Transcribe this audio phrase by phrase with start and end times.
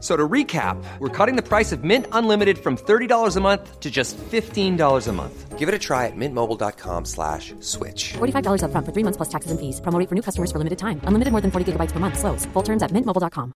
[0.00, 3.80] F- So to recap, we're cutting the price of Mint Unlimited from $30 a month
[3.80, 5.58] to just $15 a month.
[5.58, 8.14] Give it a try at mintmobile.com slash switch.
[8.16, 9.78] $45 upfront for three months plus taxes and fees.
[9.82, 11.02] Promo rate for new customers for limited time.
[11.04, 12.18] Unlimited more than 40 gigabytes per month.
[12.18, 12.46] Slows.
[12.54, 13.52] Full terms at mintmobile.com.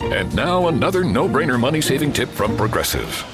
[0.00, 3.24] And now another no-brainer money-saving tip from Progressive.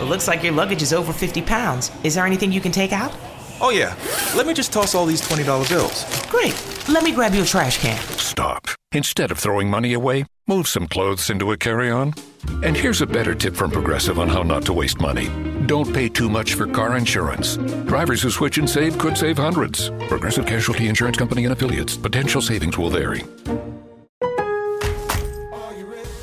[0.00, 1.90] It looks like your luggage is over 50 pounds.
[2.04, 3.12] Is there anything you can take out?
[3.60, 3.94] Oh, yeah.
[4.34, 6.04] Let me just toss all these $20 bills.
[6.30, 6.54] Great.
[6.88, 8.00] Let me grab you a trash can.
[8.16, 8.68] Stop.
[8.92, 12.14] Instead of throwing money away, move some clothes into a carry-on.
[12.64, 15.28] And here's a better tip from Progressive on how not to waste money.
[15.66, 17.56] Don't pay too much for car insurance.
[17.86, 19.90] Drivers who switch and save could save hundreds.
[20.08, 21.96] Progressive Casualty Insurance Company and affiliates.
[21.96, 23.22] Potential savings will vary.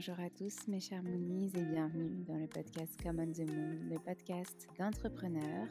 [0.00, 3.98] Bonjour à tous mes chers Moonies et bienvenue dans le podcast Common the Moon, le
[3.98, 5.68] podcast d'entrepreneurs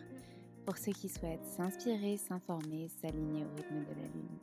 [0.67, 4.37] pour ceux qui souhaitent s'inspirer, s'informer, s'aligner au rythme de la Lune.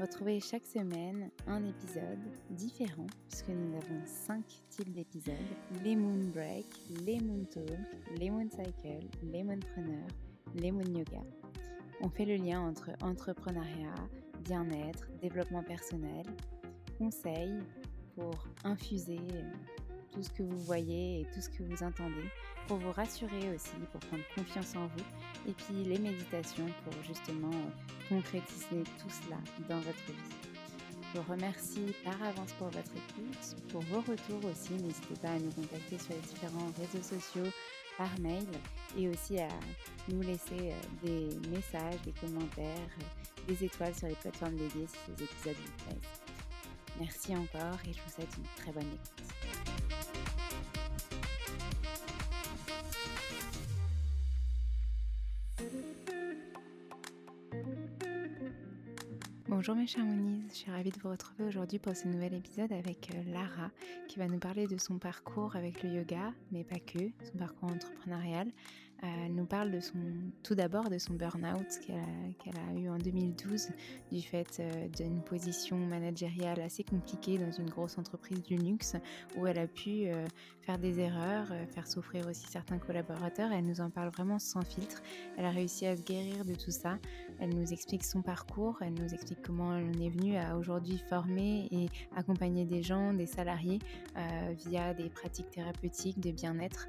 [0.00, 2.18] Retrouvez chaque semaine un épisode
[2.48, 5.36] différent puisque nous avons cinq types d'épisodes
[5.84, 6.64] les Moon Break,
[7.04, 7.78] les Moon Talk,
[8.16, 10.08] les Moon Cycle, les Moonpreneurs,
[10.54, 11.20] les Moon Yoga.
[12.00, 14.08] On fait le lien entre entrepreneuriat,
[14.42, 16.24] bien-être, développement personnel,
[16.96, 17.58] conseils
[18.14, 19.20] pour infuser
[20.12, 22.24] tout ce que vous voyez et tout ce que vous entendez,
[22.68, 25.04] pour vous rassurer aussi, pour prendre confiance en vous,
[25.48, 27.50] et puis les méditations pour justement
[28.08, 30.52] concrétiser tout cela dans votre vie.
[31.14, 34.72] Je vous remercie par avance pour votre écoute, pour vos retours aussi.
[34.74, 37.50] N'hésitez pas à nous contacter sur les différents réseaux sociaux,
[37.98, 38.46] par mail,
[38.96, 39.48] et aussi à
[40.08, 42.88] nous laisser des messages, des commentaires,
[43.46, 46.21] des étoiles sur les plateformes dédiées si ces épisodes vous plaisent.
[47.02, 49.24] Merci encore et je vous souhaite une très bonne écoute.
[59.48, 62.70] Bonjour mes chers Moonies, je suis ravie de vous retrouver aujourd'hui pour ce nouvel épisode
[62.70, 63.72] avec euh, Lara
[64.06, 67.70] qui va nous parler de son parcours avec le yoga, mais pas que, son parcours
[67.70, 68.46] entrepreneurial.
[69.04, 69.76] Euh, nous parle
[70.42, 73.70] tout d'abord de son burn-out qu'elle a, eu en 2012
[74.12, 78.94] du fait euh, d'une position managériale assez compliquée dans une grosse entreprise du luxe
[79.36, 80.26] où elle a pu euh,
[80.60, 83.50] faire des erreurs, euh, faire souffrir aussi certains collaborateurs.
[83.50, 85.02] Elle nous en parle vraiment sans filtre.
[85.36, 86.98] Elle a réussi à se guérir de tout ça.
[87.40, 91.02] Elle nous explique son parcours, elle nous explique comment elle en est venue à aujourd'hui
[91.08, 93.80] former et accompagner des gens, des salariés
[94.66, 96.88] via des pratiques thérapeutiques de bien-être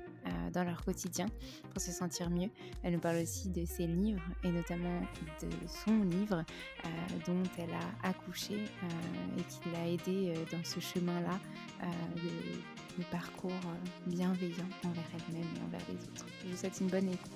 [0.53, 1.27] dans leur quotidien
[1.71, 2.49] pour se sentir mieux.
[2.83, 5.01] Elle nous parle aussi de ses livres et notamment
[5.41, 6.43] de son livre
[6.85, 6.89] euh,
[7.25, 11.39] dont elle a accouché euh, et qui l'a aidé euh, dans ce chemin-là
[11.81, 11.85] euh,
[12.15, 16.25] de, parcours euh, bienveillant envers elle-même et envers les autres.
[16.43, 17.31] Je vous souhaite une bonne écoute.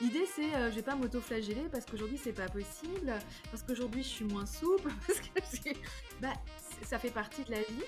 [0.00, 3.12] L'idée c'est euh, je vais pas m'auto-flageller parce qu'aujourd'hui c'est pas possible,
[3.50, 5.76] parce qu'aujourd'hui je suis moins souple, parce que j'ai
[6.82, 7.84] ça fait partie de la vie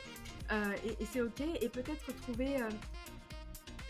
[0.51, 1.41] et, et c'est ok.
[1.61, 2.57] Et peut-être trouver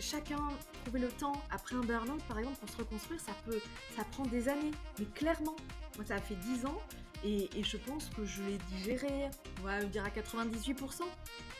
[0.01, 0.39] chacun
[0.85, 3.61] trouver le temps après un burn-out, par exemple, pour se reconstruire, ça peut,
[3.97, 4.71] ça prend des années.
[4.99, 5.57] Mais clairement,
[5.97, 6.81] moi, ça a fait 10 ans
[7.25, 9.31] et, je pense que je l'ai digéré,
[9.61, 11.03] on va dire à 98%.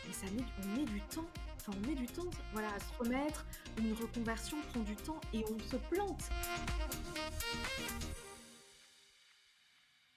[0.07, 1.27] Mais ça met, on met du temps.
[1.57, 3.45] Enfin, on met du temps, voilà, à se remettre.
[3.79, 6.23] Une reconversion prend du temps et on se plante.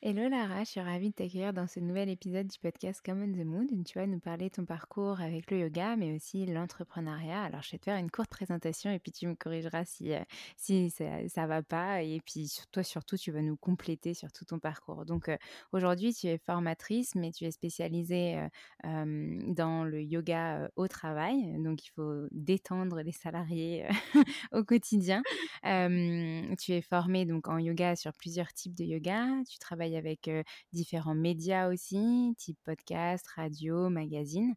[0.01, 3.43] Hello Lara, je suis ravie de t'accueillir dans ce nouvel épisode du podcast Common the
[3.43, 7.43] Mood tu vas nous parler de ton parcours avec le yoga mais aussi l'entrepreneuriat.
[7.43, 10.23] Alors je vais te faire une courte présentation et puis tu me corrigeras si, euh,
[10.55, 14.45] si ça, ça va pas et puis toi surtout tu vas nous compléter sur tout
[14.45, 15.05] ton parcours.
[15.05, 15.35] Donc euh,
[15.73, 18.39] aujourd'hui tu es formatrice mais tu es spécialisée
[18.85, 23.85] euh, dans le yoga au travail donc il faut détendre les salariés
[24.53, 25.23] au quotidien.
[25.61, 30.29] tu es formée donc en yoga sur plusieurs types de yoga, tu travailles avec
[30.73, 34.53] différents médias aussi, type podcast, radio, magazine.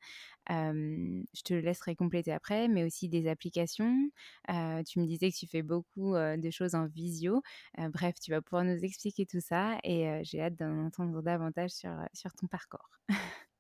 [0.49, 4.11] je te laisserai compléter après, mais aussi des applications.
[4.49, 7.43] tu me disais que tu fais beaucoup de choses en visio.
[7.79, 11.95] bref, tu vas pouvoir nous expliquer tout ça et j'ai hâte d'en entendre davantage sur,
[12.15, 12.91] sur ton parcours.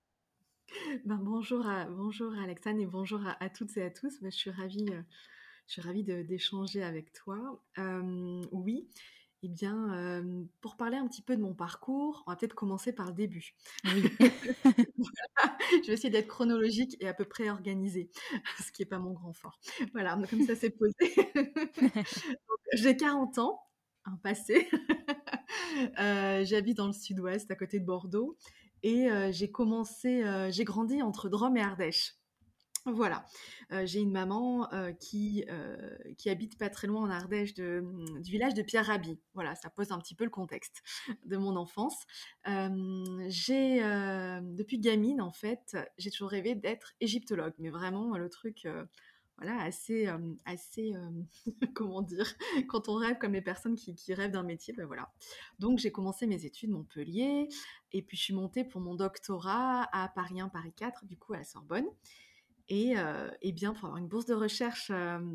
[1.04, 4.20] Ben, bonjour, à, bonjour Alexandre et bonjour à, toutes et à tous.
[4.20, 4.86] Ben, je suis ravie,
[5.66, 7.62] je suis ravie d'échanger avec toi.
[8.52, 8.88] oui,
[9.44, 10.22] eh bien,
[10.60, 13.54] pour parler un petit peu de mon parcours, on va peut-être commencer par le début.
[13.84, 14.04] Oui.
[15.82, 18.10] Je vais essayer d'être chronologique et à peu près organisée,
[18.64, 19.58] ce qui n'est pas mon grand fort.
[19.92, 20.94] Voilà, comme ça c'est posé.
[22.74, 23.60] J'ai 40 ans,
[24.04, 24.68] un passé.
[25.98, 28.36] J'habite dans le sud-ouest, à côté de Bordeaux.
[28.84, 32.14] Et j'ai commencé, j'ai grandi entre Drôme et Ardèche.
[32.84, 33.24] Voilà,
[33.84, 34.68] j'ai une maman
[34.98, 35.44] qui,
[36.18, 39.20] qui habite pas très loin en Ardèche mmh, du village de Pierre-Rabhi.
[39.34, 40.82] Voilà, ça pose un petit peu le contexte
[41.24, 41.96] de mon enfance.
[42.44, 43.80] j'ai,
[44.42, 48.66] depuis gamine, en fait, j'ai toujours rêvé d'être égyptologue, mais vraiment le truc,
[49.38, 50.08] voilà, assez,
[50.44, 50.92] assez,
[51.74, 52.34] comment dire,
[52.68, 55.12] quand on rêve comme les personnes qui, qui rêvent d'un métier, ben voilà.
[55.60, 57.48] Donc j'ai commencé mes études Montpellier,
[57.92, 61.32] et puis je suis montée pour mon doctorat à Paris 1, Paris 4, du coup
[61.32, 61.86] à la Sorbonne.
[62.74, 62.94] Et,
[63.42, 64.90] eh bien, pour avoir une bourse de recherche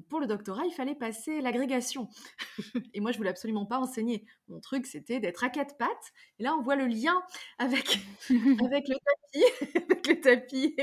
[0.10, 2.10] pour le doctorat, il fallait passer l'agrégation.
[2.96, 4.26] et moi, je voulais absolument pas enseigner.
[4.48, 6.14] Mon truc, c'était d'être à quatre pattes.
[6.40, 7.22] Et là, on voit le lien
[7.60, 8.00] avec,
[8.66, 9.46] avec le tapis,
[9.92, 10.76] avec le tapis,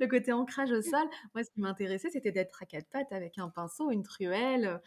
[0.00, 1.06] le côté ancrage au sol.
[1.34, 4.80] Moi, ce qui m'intéressait, c'était d'être à quatre pattes avec un pinceau, une truelle,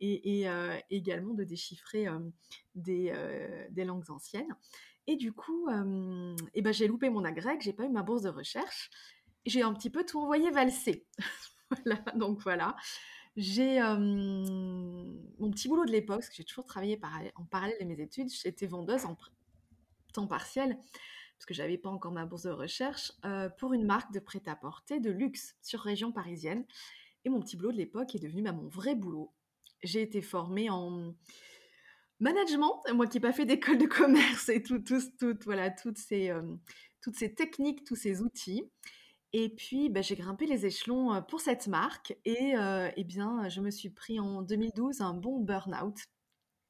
[0.00, 0.48] et,
[0.90, 2.08] également de déchiffrer
[2.74, 3.14] des,
[3.70, 4.56] des, langues anciennes.
[5.06, 5.68] Et du coup,
[6.52, 8.90] eh ben, j'ai loupé mon agrég, j'ai pas eu ma bourse de recherche
[9.46, 11.06] j'ai un petit peu tout envoyé valser.
[11.70, 12.76] voilà, donc voilà.
[13.36, 17.00] J'ai mon petit boulot de l'époque, parce que j'ai toujours travaillé
[17.34, 19.16] en parallèle de mes études, j'étais vendeuse en
[20.12, 20.76] temps partiel,
[21.36, 23.12] parce que j'avais pas encore ma bourse de recherche,
[23.58, 26.64] pour une marque de prêt-à-porter de luxe sur région parisienne.
[27.24, 29.32] Et mon petit boulot de l'époque est devenu bah, mon vrai boulot.
[29.82, 31.14] J'ai été formée en
[32.20, 35.00] management, moi qui n'ai pas fait d'école de commerce et tout, tout,
[35.44, 36.32] voilà, toutes, ces,
[37.02, 38.62] toutes ces techniques, tous ces outils.
[39.36, 42.54] Et puis, bah, j'ai grimpé les échelons pour cette marque et
[42.96, 45.96] eh bien, je me suis pris en 2012 un bon burn-out.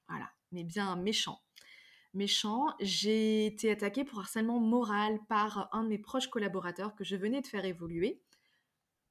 [0.09, 1.43] Voilà, mais bien méchant.
[2.15, 7.17] Méchant, j'ai été attaquée pour harcèlement moral par un de mes proches collaborateurs que je
[7.17, 8.23] venais de faire évoluer.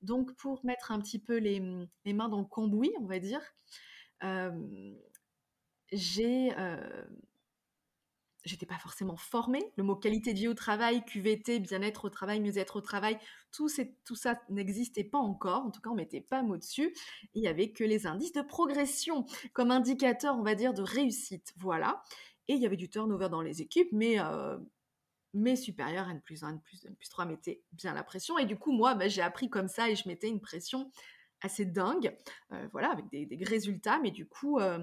[0.02, 3.44] Donc, pour mettre un petit peu les, mmh, mains dans le cambouis, on va dire,
[5.92, 6.50] j'ai
[8.44, 9.72] j'étais pas forcément formée.
[9.78, 13.18] Le mot qualité de vie au travail, QVT, bien-être au travail, mieux-être au travail,
[13.52, 13.70] tout,
[14.06, 15.66] tout ça n'existait pas encore.
[15.66, 16.94] En tout cas, on mettait pas mot dessus.
[17.34, 21.54] Il y avait que les indices de progression comme indicateur, on va dire, de réussite.
[21.58, 22.04] Voilà.
[22.48, 24.58] Et il y avait du turnover dans les équipes, mais euh,
[25.34, 28.38] mes supérieurs, N plus 1, N plus 2, N plus 3 mettaient bien la pression.
[28.38, 30.92] Et du coup, moi, bah, j'ai appris comme ça et je mettais une pression
[31.42, 32.16] assez dingue,
[32.52, 34.00] euh, voilà, avec des, résultats.
[34.00, 34.80] Mais du coup, euh,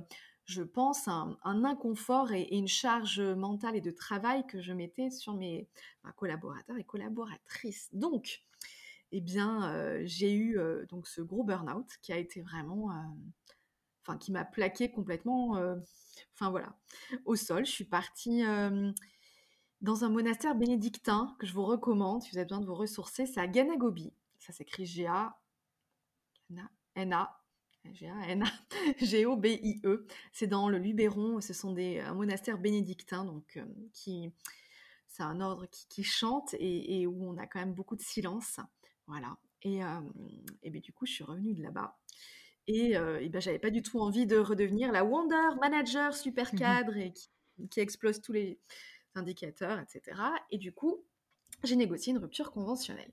[0.50, 5.10] je pense, un, un inconfort et, une charge mentale et de travail que je mettais
[5.10, 5.68] sur mes
[6.16, 7.88] collaborateurs et collaboratrices.
[7.92, 8.42] Donc,
[9.12, 12.94] eh bien, euh, j'ai eu euh, donc ce gros burn-out qui a été vraiment, euh,
[14.02, 15.52] enfin, qui m'a plaqué complètement,
[16.34, 16.76] enfin voilà,
[17.24, 17.64] au sol.
[17.66, 18.42] Je suis partie
[19.80, 23.26] dans un monastère bénédictin que je vous recommande si vous avez besoin de vous ressourcer.
[23.26, 24.12] C'est à Ganagobi.
[24.38, 25.40] Ça s'écrit G-A-N-A
[27.92, 28.46] G-A-N-A-G-O-B-I-E.
[30.32, 31.40] C'est dans le Luberon.
[31.40, 34.32] Ce sont des un monastère bénédictin, donc euh, qui
[35.10, 38.60] c'est un ordre qui, chante et, où on a quand même beaucoup de silence.
[39.08, 39.36] Voilà.
[39.62, 40.00] Et, euh,
[40.62, 41.98] et ben, du coup, je suis revenue de là-bas.
[42.68, 46.96] Et, euh, ben, j'avais pas du tout envie de redevenir la Wonder Manager super cadre
[46.96, 48.60] et qui, explose tous les
[49.16, 50.16] indicateurs, etc.
[50.50, 51.04] Et du coup,
[51.64, 53.12] j'ai négocié une rupture conventionnelle.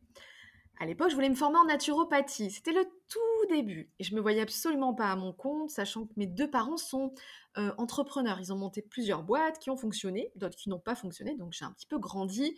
[0.79, 2.51] À l'époque, je voulais me former en naturopathie.
[2.51, 3.89] C'était le tout début.
[3.99, 7.13] Et je me voyais absolument pas à mon compte, sachant que mes deux parents sont
[7.57, 8.39] euh, entrepreneurs.
[8.39, 11.35] Ils ont monté plusieurs boîtes qui ont fonctionné, d'autres qui n'ont pas fonctionné.
[11.35, 12.55] Donc j'ai un petit peu grandi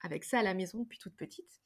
[0.00, 1.60] avec ça à la maison depuis toute petite.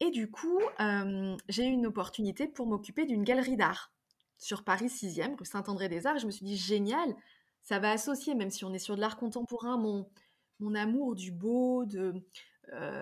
[0.00, 3.92] Et du coup, euh, j'ai eu une opportunité pour m'occuper d'une galerie d'art
[4.38, 6.18] sur Paris 6e, rue Saint-André-des-Arts.
[6.18, 7.14] Je me suis dit, génial,
[7.62, 11.84] ça va associer, même si on est sur de l'art contemporain, mon, amour du beau,
[11.84, 12.14] de,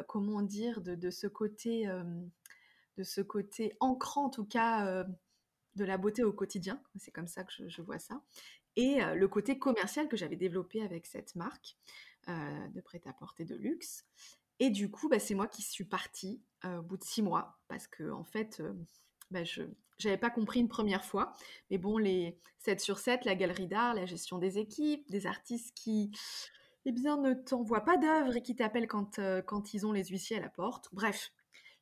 [0.08, 2.02] comment dire, de, ce côté, euh,
[2.96, 5.04] de ce côté ancrant en tout cas euh,
[5.75, 6.80] de la beauté au quotidien.
[6.99, 8.23] C'est comme ça que je, vois ça.
[8.76, 11.76] Et le côté commercial que j'avais développé avec cette marque
[12.28, 14.04] de prêt-à-porter de luxe.
[14.58, 17.87] Et du coup, bah, c'est moi qui suis partie au bout de six mois parce
[17.87, 18.62] que en fait,
[19.30, 19.62] bah, je
[20.04, 21.35] n'avais pas compris une première fois.
[21.70, 25.73] Mais bon, les 7 sur 7, la galerie d'art, la gestion des équipes, des artistes
[25.75, 26.11] qui
[26.88, 30.05] eh bien, ne t'envoient pas d'œuvre et qui t'appellent quand, euh, quand ils ont les
[30.05, 30.88] huissiers à la porte.
[30.93, 31.33] Bref,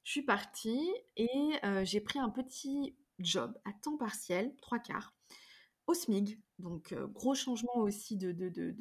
[0.02, 1.28] je suis partie et
[1.62, 5.14] euh, j'ai pris un petit job à temps partiel, trois quarts,
[5.87, 6.40] au SMIG.
[6.58, 8.34] Donc, euh, gros changement aussi de,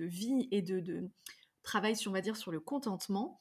[0.06, 1.12] vie et de,
[1.62, 3.40] travail, sur, on dire, sur le contentement.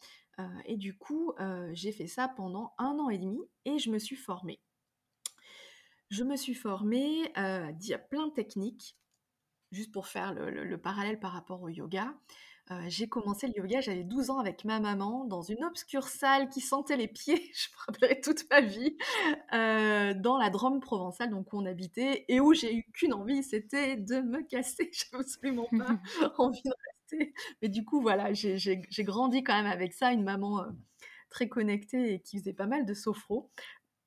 [0.65, 1.35] et du coup,
[1.73, 4.61] j'ai fait ça pendant un an et demi et je me suis formée.
[6.11, 7.73] Je me suis formée à
[8.11, 8.97] plein de techniques,
[9.71, 12.13] juste pour faire le parallèle par rapport au yoga.
[12.71, 16.49] Euh, j'ai commencé le yoga, j'avais 12 ans avec ma maman dans une obscure salle
[16.49, 18.97] qui sentait les pieds, je me rappellerai toute ma vie,
[19.53, 23.43] euh, dans la Drôme provençale, donc où on habitait, et où j'ai eu qu'une envie,
[23.43, 24.91] c'était de me casser.
[25.11, 25.99] J'avais absolument pas
[26.39, 27.35] envie de rester.
[27.63, 30.71] Mais du coup, voilà, j'ai grandi quand même avec ça, une maman euh,
[31.31, 33.51] très connectée et qui faisait pas mal de sophro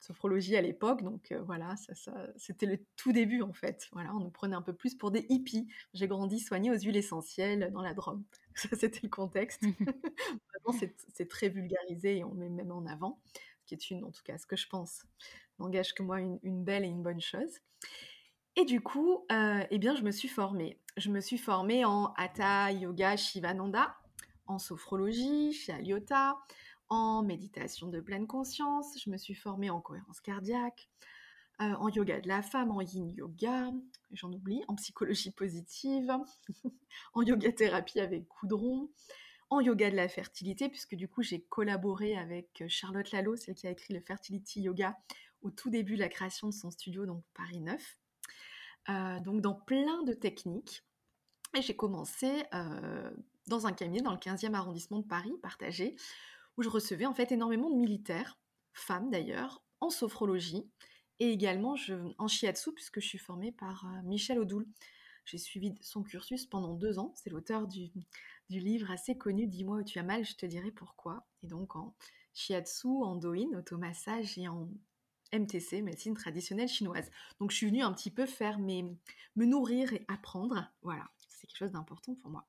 [0.05, 1.03] sophrologie à l'époque.
[1.03, 3.87] Donc voilà, ça, ça, c'était le tout début en fait.
[3.91, 5.67] Voilà, on nous prenait un peu plus pour des hippies.
[5.93, 8.23] J'ai grandi soignée aux huiles essentielles dans la Drôme.
[8.55, 9.61] Ça, c'était le contexte.
[9.79, 13.19] Maintenant, c'est, très vulgarisé et on met même en avant,
[13.61, 15.03] ce qui est une, en tout cas, ce que je pense,
[15.59, 17.59] n'engage que moi une, belle et une bonne chose.
[18.55, 20.79] Et du coup, eh bien, je me suis formée.
[20.95, 23.97] Je me suis formée en Hatha Yoga Shivananda,
[24.47, 26.37] en sophrologie chez Aliota,
[26.89, 30.89] en méditation de pleine conscience, je me suis formée en cohérence cardiaque,
[31.61, 33.71] euh, en yoga de la femme, en yin yoga,
[34.11, 36.15] j'en oublie, en psychologie positive,
[37.13, 38.89] en yoga thérapie avec Coudron,
[39.49, 43.67] en yoga de la fertilité, puisque du coup j'ai collaboré avec Charlotte Lalo, celle qui
[43.67, 44.97] a écrit le Fertility Yoga
[45.41, 47.97] au tout début de la création de son studio, donc Paris 9.
[48.89, 50.83] Euh, donc dans plein de techniques.
[51.55, 53.11] Et j'ai commencé euh,
[53.47, 55.95] dans un cabinet dans le 15e arrondissement de Paris, partagé,
[56.57, 58.39] où je recevais en fait énormément de militaires,
[58.73, 60.69] femmes d'ailleurs, en sophrologie
[61.19, 64.67] et également je, en shiatsu puisque je suis formée par euh, Michel Odoul.
[65.25, 67.13] J'ai suivi son cursus pendant deux ans.
[67.15, 67.91] C'est l'auteur du,
[68.49, 71.25] livre assez connu Dis-moi où tu as mal, je te dirai pourquoi.
[71.41, 71.95] Et donc en
[72.33, 74.69] shiatsu, en doin, automassage et en
[75.33, 77.09] MTC, médecine traditionnelle chinoise.
[77.39, 78.83] Donc je suis venue un petit peu faire mes,
[79.35, 80.71] me nourrir et apprendre.
[80.83, 82.47] Voilà, c'est quelque chose d'important pour moi.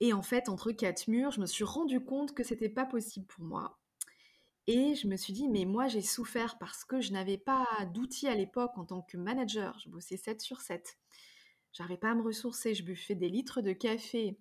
[0.00, 3.26] Et en fait, entre quatre murs, je me suis rendu compte que c'était pas possible
[3.26, 3.78] pour moi.
[4.66, 8.28] Et je me suis dit, mais moi, j'ai souffert parce que je n'avais pas d'outils
[8.28, 9.78] à l'époque en tant que manager.
[9.82, 10.98] Je bossais 7 sur 7.
[11.72, 12.74] J'arrivais pas à me ressourcer.
[12.74, 14.38] Je buvais des litres de café.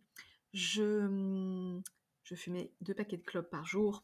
[0.54, 1.80] Je,
[2.24, 4.04] je fumais deux paquets de clopes par jour.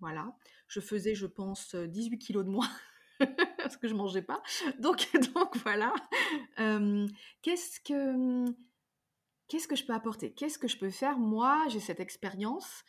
[0.00, 0.36] Voilà.
[0.66, 2.70] Je faisais, je pense, 18 kilos de moins
[3.58, 4.42] parce que je mangeais pas.
[4.80, 5.94] Donc, donc voilà.
[7.42, 8.44] Qu'est-ce que
[9.50, 10.32] qu'est-ce que je peux apporter?
[10.32, 11.18] Qu'est-ce que je peux faire?
[11.18, 12.84] Moi, j'ai cette expérience.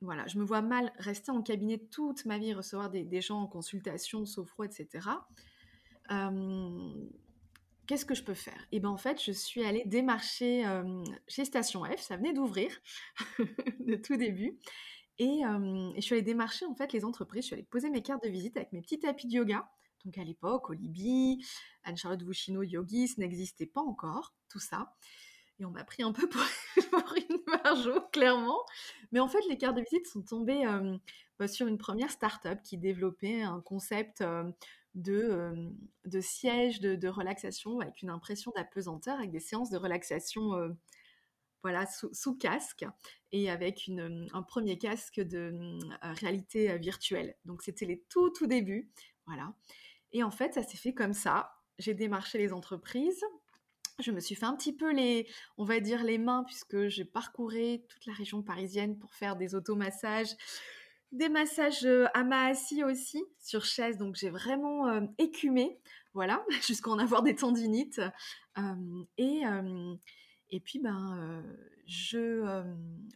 [0.00, 3.46] Voilà, je me vois mal rester en cabinet toute ma vie, recevoir des, gens en
[3.48, 5.08] consultation, sophro, etc.
[7.88, 8.60] Qu'est-ce que je peux faire?
[8.70, 10.64] Et eh bien en fait, je suis allée démarcher
[11.26, 12.70] chez Station F, ça venait d'ouvrir,
[13.80, 14.56] de tout début.
[15.18, 15.40] Et,
[15.96, 18.28] je suis allée démarcher en fait les entreprises, je suis allée poser mes cartes de
[18.28, 19.68] visite avec mes petits tapis de yoga.
[20.04, 21.44] Donc à l'époque, Olibi,
[21.82, 24.94] Anne-Charlotte Vouchino, Yogis n'existait pas encore, tout ça.
[25.60, 26.42] Et on m'a pris un peu pour,
[27.16, 28.64] une margeau, clairement.
[29.12, 30.64] Mais en fait, les cartes de visite sont tombées
[31.38, 34.22] bah, sur une première start-up qui développait un concept
[34.94, 35.70] de,
[36.04, 40.76] de siège de, relaxation avec une impression d'apesanteur, avec des séances de relaxation
[41.62, 42.86] voilà, sous, casque
[43.32, 47.36] et avec une, un premier casque de réalité virtuelle.
[47.44, 48.88] Donc, c'était les tout, tout débuts.
[49.26, 49.52] Voilà.
[50.12, 51.52] Et en fait, ça s'est fait comme ça.
[51.78, 53.24] J'ai démarché les entreprises,
[54.00, 55.26] je me suis fait un petit peu les,
[55.56, 59.54] on va dire les mains, puisque j'ai parcouru toute la région parisienne pour faire des
[59.54, 60.36] automassages,
[61.10, 63.98] des massages euh, à assis aussi, sur chaise.
[63.98, 65.80] Donc j'ai vraiment euh, écumé,
[66.14, 68.00] voilà, jusqu'à en avoir des tendinites.
[69.16, 69.42] et,
[70.50, 71.44] Et puis, ben,
[71.86, 72.64] je,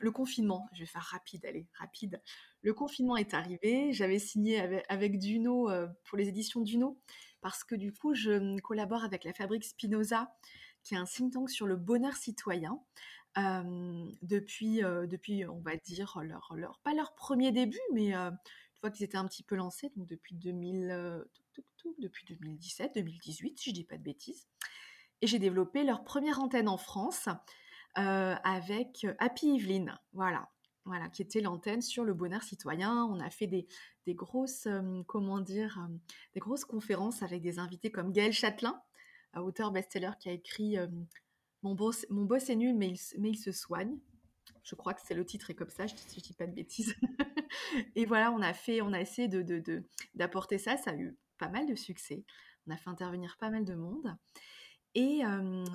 [0.01, 2.21] le confinement, je vais faire rapide, allez, rapide.
[2.63, 5.69] Le confinement est arrivé, j'avais signé avec, avec Duno
[6.05, 6.99] pour les éditions Duno,
[7.41, 10.33] parce que du coup, je collabore avec la Fabrique Spinoza,
[10.83, 12.79] qui est un think tank sur le bonheur citoyen.
[13.37, 18.39] depuis, depuis, on va dire, leur, leur, pas leur premier début, mais une
[18.81, 21.25] fois qu'ils étaient un petit peu lancés, donc depuis, 2000,
[21.99, 24.47] depuis 2017, 2018, si je dis pas de bêtises.
[25.21, 27.29] Et j'ai développé leur première antenne en France
[27.95, 30.51] avec Happy Evelyn, voilà,
[30.85, 33.05] voilà, qui était l'antenne sur le bonheur citoyen.
[33.05, 33.67] On a fait des,
[34.07, 34.67] des grosses,
[35.07, 35.87] comment dire,
[36.35, 38.81] des grosses conférences avec des invités comme Gaël Châtelain,
[39.35, 40.77] auteur best-seller qui a écrit
[41.63, 43.99] mon, boss, mon boss est nul, mais il, se soigne.
[44.63, 46.95] Je crois que c'est le titre est comme ça, je ne dis pas de bêtises.
[47.97, 49.83] et voilà, on a fait, on a essayé de,
[50.15, 50.77] d'apporter ça.
[50.77, 52.25] Ça a eu pas mal de succès.
[52.67, 54.17] On a fait intervenir pas mal de monde.
[54.95, 55.23] Et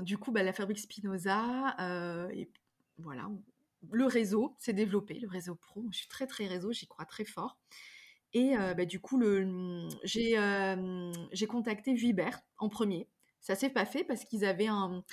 [0.02, 1.76] du coup, bah, la fabrique Spinoza,
[2.34, 2.50] et
[3.00, 3.30] voilà,
[3.92, 5.86] le réseau s'est développé, le réseau pro.
[5.92, 7.58] Je suis très très réseau, j'y crois très fort.
[8.34, 9.22] Et bah, du coup,
[10.04, 13.08] j'ai contacté Vuibert en premier.
[13.41, 15.03] Ça s'est pas fait parce qu'ils avaient un,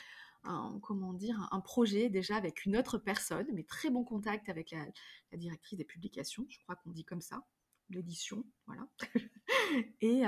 [0.82, 5.36] comment dire, un projet déjà avec une autre personne, mais très bon contact avec la,
[5.36, 7.44] directrice des publications, je crois qu'on dit comme ça,
[7.90, 8.86] l'édition, voilà.
[10.00, 10.22] et,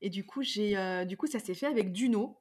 [0.00, 2.40] et, du coup, j'ai, du coup, ça s'est fait avec Duno,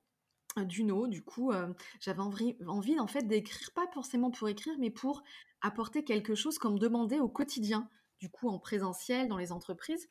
[0.63, 1.51] Duno, du coup,
[1.99, 5.23] j'avais envie, envie en fait d'écrire, pas forcément pour écrire, mais pour
[5.61, 7.89] apporter quelque chose comme demander au quotidien,
[8.19, 10.07] du coup en présentiel dans les entreprises,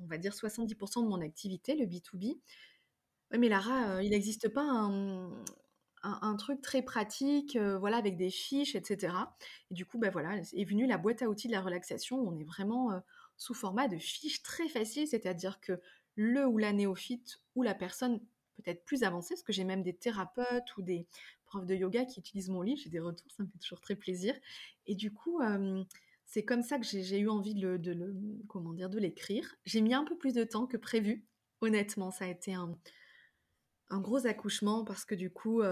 [0.00, 2.40] on va dire 70% de mon activité, le B2B.
[3.30, 9.14] Oui, mais Lara, il n'existe pas un, truc très pratique, voilà, avec des fiches, etc.
[9.70, 12.20] Et du coup, bah voilà, est venue la boîte à outils de la relaxation.
[12.20, 12.90] On est vraiment
[13.36, 15.80] sous format de fiches très facile, c'est-à-dire que
[16.14, 18.20] le ou la néophyte ou la personne
[18.56, 21.06] peut-être plus avancé, parce que j'ai même des thérapeutes ou des
[21.46, 23.94] profs de yoga qui utilisent mon livre, j'ai des retours, ça me fait toujours très
[23.94, 24.34] plaisir.
[24.86, 25.40] Et du coup,
[26.26, 29.54] c'est comme ça que j'ai eu envie de le, dire, de l'écrire.
[29.64, 31.24] J'ai mis un peu plus de temps que prévu,
[31.60, 32.76] honnêtement, ça a été un,
[33.90, 35.62] un gros accouchement parce que du coup,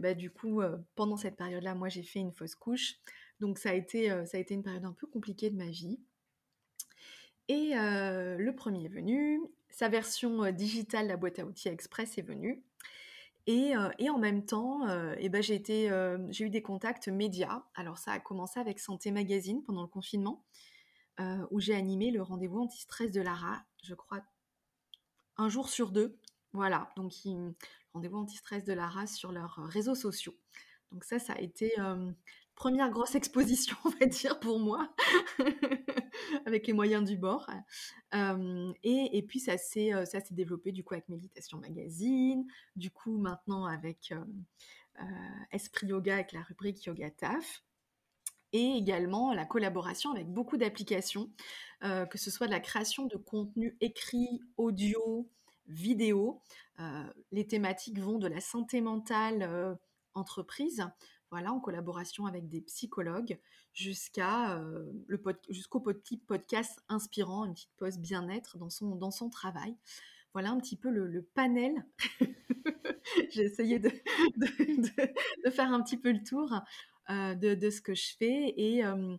[0.00, 0.60] bah, du coup
[0.94, 2.96] pendant cette période-là, moi j'ai fait une fausse couche.
[3.40, 5.98] Donc ça a, été, ça a été une période un peu compliquée de ma vie.
[7.48, 12.62] Et le premier est venu, sa version digitale, la boîte à outils Express, est venue.
[13.46, 14.86] Et, en même temps,
[15.18, 15.62] eh ben, j'ai,
[16.30, 17.62] j'ai eu des contacts médias.
[17.74, 20.44] Alors ça a commencé avec Santé Magazine pendant le confinement,
[21.50, 24.20] où j'ai animé le rendez-vous anti-stress de Lara, je crois,
[25.36, 26.18] un jour sur deux.
[26.52, 27.12] Voilà, donc
[27.94, 30.34] rendez-vous anti-stress de Lara sur leurs réseaux sociaux.
[30.90, 31.72] Donc ça, ça a été
[32.54, 34.94] première grosse exposition, on va dire, pour moi,
[36.46, 37.48] avec les moyens du bord.
[38.12, 42.44] et, puis, ça s'est, ça s'est développé, du coup, avec Méditation Magazine,
[42.76, 44.12] du coup, maintenant, avec
[45.50, 47.62] Esprit Yoga, avec la rubrique Yoga Taf
[48.54, 51.30] et également la collaboration avec beaucoup d'applications,
[51.80, 55.26] que ce soit de la création de contenu écrit, audio,
[55.66, 56.40] vidéo.
[57.30, 59.78] les thématiques vont de la santé mentale
[60.14, 60.84] entreprise
[61.32, 63.38] voilà, en collaboration avec des psychologues,
[63.72, 69.30] jusqu'à euh, le jusqu'au petit podcast inspirant, une petite pause bien-être dans son, dans son
[69.30, 69.74] travail.
[70.34, 71.86] Voilà un petit peu le, panel.
[73.30, 73.90] J'ai essayé de,
[75.50, 76.52] faire un petit peu le tour
[77.08, 79.16] euh, de, ce que je fais et, euh,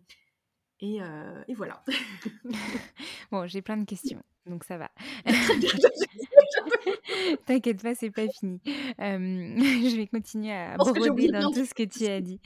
[0.78, 1.00] et,
[1.48, 1.84] et voilà.
[3.32, 4.90] bon, j'ai plein de questions, donc ça va.
[7.46, 8.60] T'inquiète pas, c'est pas fini.
[8.66, 12.40] je vais continuer à broder dans tout ce que tu as dit.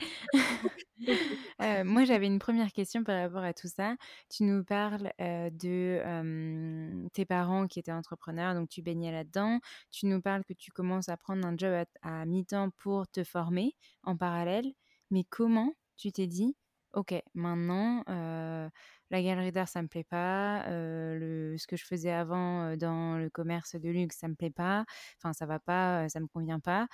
[1.83, 3.95] moi, j'avais une première question par rapport à tout ça.
[4.29, 9.59] Tu nous parles de tes parents qui étaient entrepreneurs, donc tu baignais là-dedans.
[9.91, 13.75] Tu nous parles que tu commences à prendre un job à mi-temps pour te former
[14.03, 14.71] en parallèle.
[15.11, 16.55] Mais comment tu t'es dit,
[16.93, 18.03] OK, maintenant,
[19.11, 20.63] la galerie d'art, ça me plaît pas.
[20.67, 24.85] ce que je faisais avant dans le commerce de luxe, ça me plaît pas.
[25.17, 26.87] Enfin, ça va pas, ça me convient pas.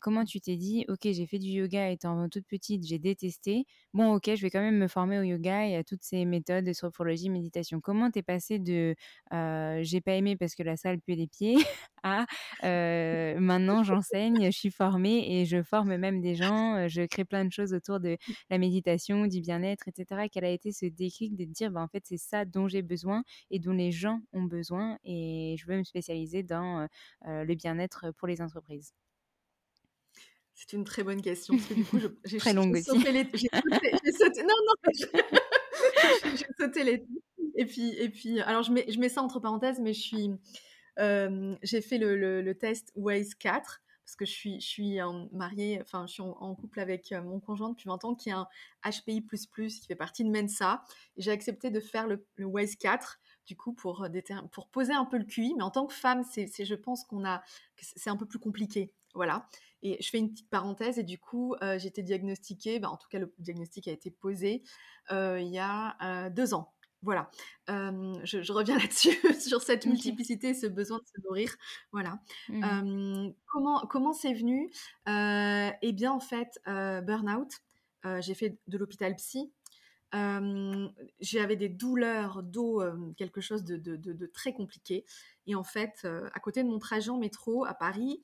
[0.00, 3.64] comment tu t'es dit, ok, j'ai fait du yoga étant toute petite, j'ai détesté.
[3.94, 6.64] Bon, ok, je vais quand même me former au yoga et à toutes ces méthodes
[6.64, 7.80] de sophrologie, méditation.
[7.80, 8.94] Comment t'es passé de
[9.82, 11.56] j'ai pas aimé parce que la salle puait des pieds
[12.02, 12.26] à
[12.62, 17.52] maintenant j'enseigne, je suis formée et je forme même des gens, je crée plein de
[17.52, 18.16] choses autour de
[18.50, 20.28] la méditation, du bien-être, etc.
[20.30, 23.22] Quel a été ce déclic de dire bah, en fait c'est ça dont j'ai besoin
[23.50, 26.88] et dont les gens ont besoin et je veux me spécialiser dans
[27.24, 28.92] le bien-être pour les entreprises
[30.56, 32.84] c'est une très bonne question parce que du coup j'ai très longue aussi.
[32.84, 34.92] J'ai sauté, non non
[36.34, 37.06] j'ai sauté les
[37.56, 40.30] et puis et puis alors je mets je mets ça entre parenthèses mais je suis
[41.62, 44.98] j'ai fait le, le, le, test Waze 4 parce que je suis, suis
[45.32, 48.46] mariée, enfin, je suis en, couple avec mon conjoint depuis 20 ans, qui est un
[48.84, 50.84] HPI++, qui fait partie de Mensa.
[51.16, 54.06] J'ai accepté de faire le, le WASE 4, du coup, pour,
[54.52, 55.54] pour poser un peu le QI.
[55.56, 57.42] Mais en tant que femme, c'est, je pense qu'on a,
[57.80, 58.92] c'est un peu plus compliqué.
[59.14, 59.48] Voilà.
[59.82, 63.08] Et je fais une petite parenthèse, et du coup, j'ai été diagnostiquée, bah, en tout
[63.08, 64.62] cas, le diagnostic a été posé
[65.10, 66.75] il y a deux ans.
[67.06, 67.30] Voilà,
[67.68, 71.54] je, reviens là-dessus, sur cette multiplicité, ce besoin de se nourrir.
[71.92, 72.18] Voilà.
[72.48, 74.72] Mmh comment comment c'est venu?
[75.06, 77.52] Eh bien, en fait, burn-out.
[78.20, 79.52] j'ai fait de l'hôpital psy.
[81.20, 82.82] J'avais des douleurs dos,
[83.16, 85.04] quelque chose de, de, très compliqué.
[85.46, 88.20] Et en fait, à côté de mon trajet en métro à Paris,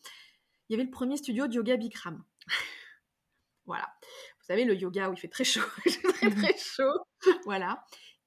[0.69, 2.25] il y avait le premier studio de yoga Bikram.
[3.67, 3.95] voilà.
[4.41, 7.07] Vous savez, le yoga où il fait très chaud, très mmh très chaud.
[7.45, 7.85] voilà.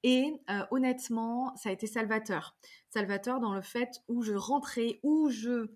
[0.08, 0.40] Et
[0.70, 2.56] honnêtement, ça a été salvateur.
[2.90, 5.66] Salvateur dans le fait où je rentrais, où je...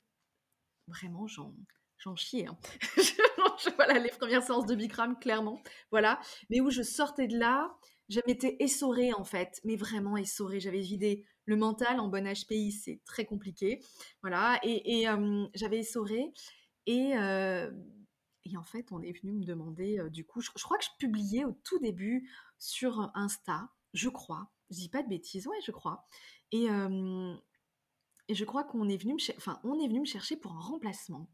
[0.86, 1.52] Vraiment, j'en,
[1.98, 2.46] j'en chiais.
[2.46, 2.56] Hein.
[3.74, 5.60] voilà, les premières séances de Bikram, clairement.
[5.90, 6.20] Voilà.
[6.48, 7.76] Mais où je sortais de là,
[8.08, 10.60] je m'étais essorée en fait, mais vraiment essorée.
[10.60, 13.82] J'avais vidé le mental en bon HPI, c'est très compliqué.
[14.22, 14.60] Voilà.
[14.62, 15.06] Et,
[15.54, 16.32] j'avais essoré.
[16.86, 17.14] Et,
[18.44, 21.44] et en fait, on est venu me demander, du coup, je, crois que je publiais
[21.44, 24.48] au tout début sur Insta je crois.
[24.70, 26.06] Je dis pas de bêtises, ouais, je crois.
[26.52, 26.66] Et,
[28.28, 30.60] et je crois qu'on est venu me, enfin, on est venu me chercher pour un
[30.60, 31.28] remplacement.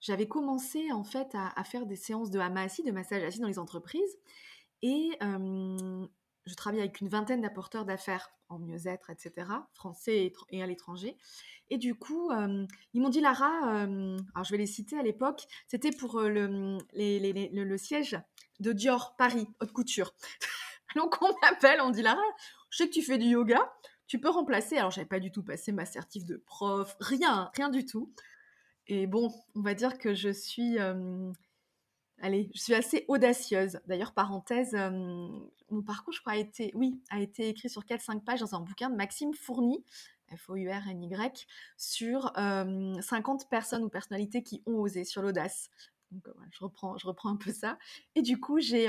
[0.00, 3.58] J'avais commencé en fait à, faire des séances de hama de massage assis dans les
[3.58, 4.18] entreprises,
[4.82, 11.16] et je travaille avec une vingtaine d'apporteurs d'affaires en mieux-être, etc., français et, à l'étranger.
[11.70, 12.30] Et du coup,
[12.92, 17.76] ils m'ont dit, Lara, alors je vais les citer à l'époque, c'était pour le, le,
[17.76, 18.20] siège
[18.60, 20.14] de Dior Paris, haute couture.
[20.96, 22.22] Donc on m'appelle, on dit Lara,
[22.70, 23.72] je sais que tu fais du yoga,
[24.06, 24.76] tu peux remplacer.
[24.76, 28.12] Alors j'avais pas du tout passé ma certif de prof, rien, rien du tout.
[28.88, 31.30] Et bon, on va dire que je suis, euh,
[32.22, 33.80] allez, je suis assez audacieuse.
[33.86, 35.28] D'ailleurs, parenthèse, euh,
[35.70, 38.60] mon parcours, je crois, a été, oui, a été écrit sur 4-5 pages dans un
[38.60, 39.84] bouquin de Maxime Fourny,
[40.34, 41.46] F-O-U-R-N-Y,
[41.76, 45.68] sur 50 euh, personnes ou personnalités qui ont osé sur l'audace.
[46.10, 47.78] Donc je, reprends, je reprends un peu ça.
[48.14, 48.88] Et du coup, j'ai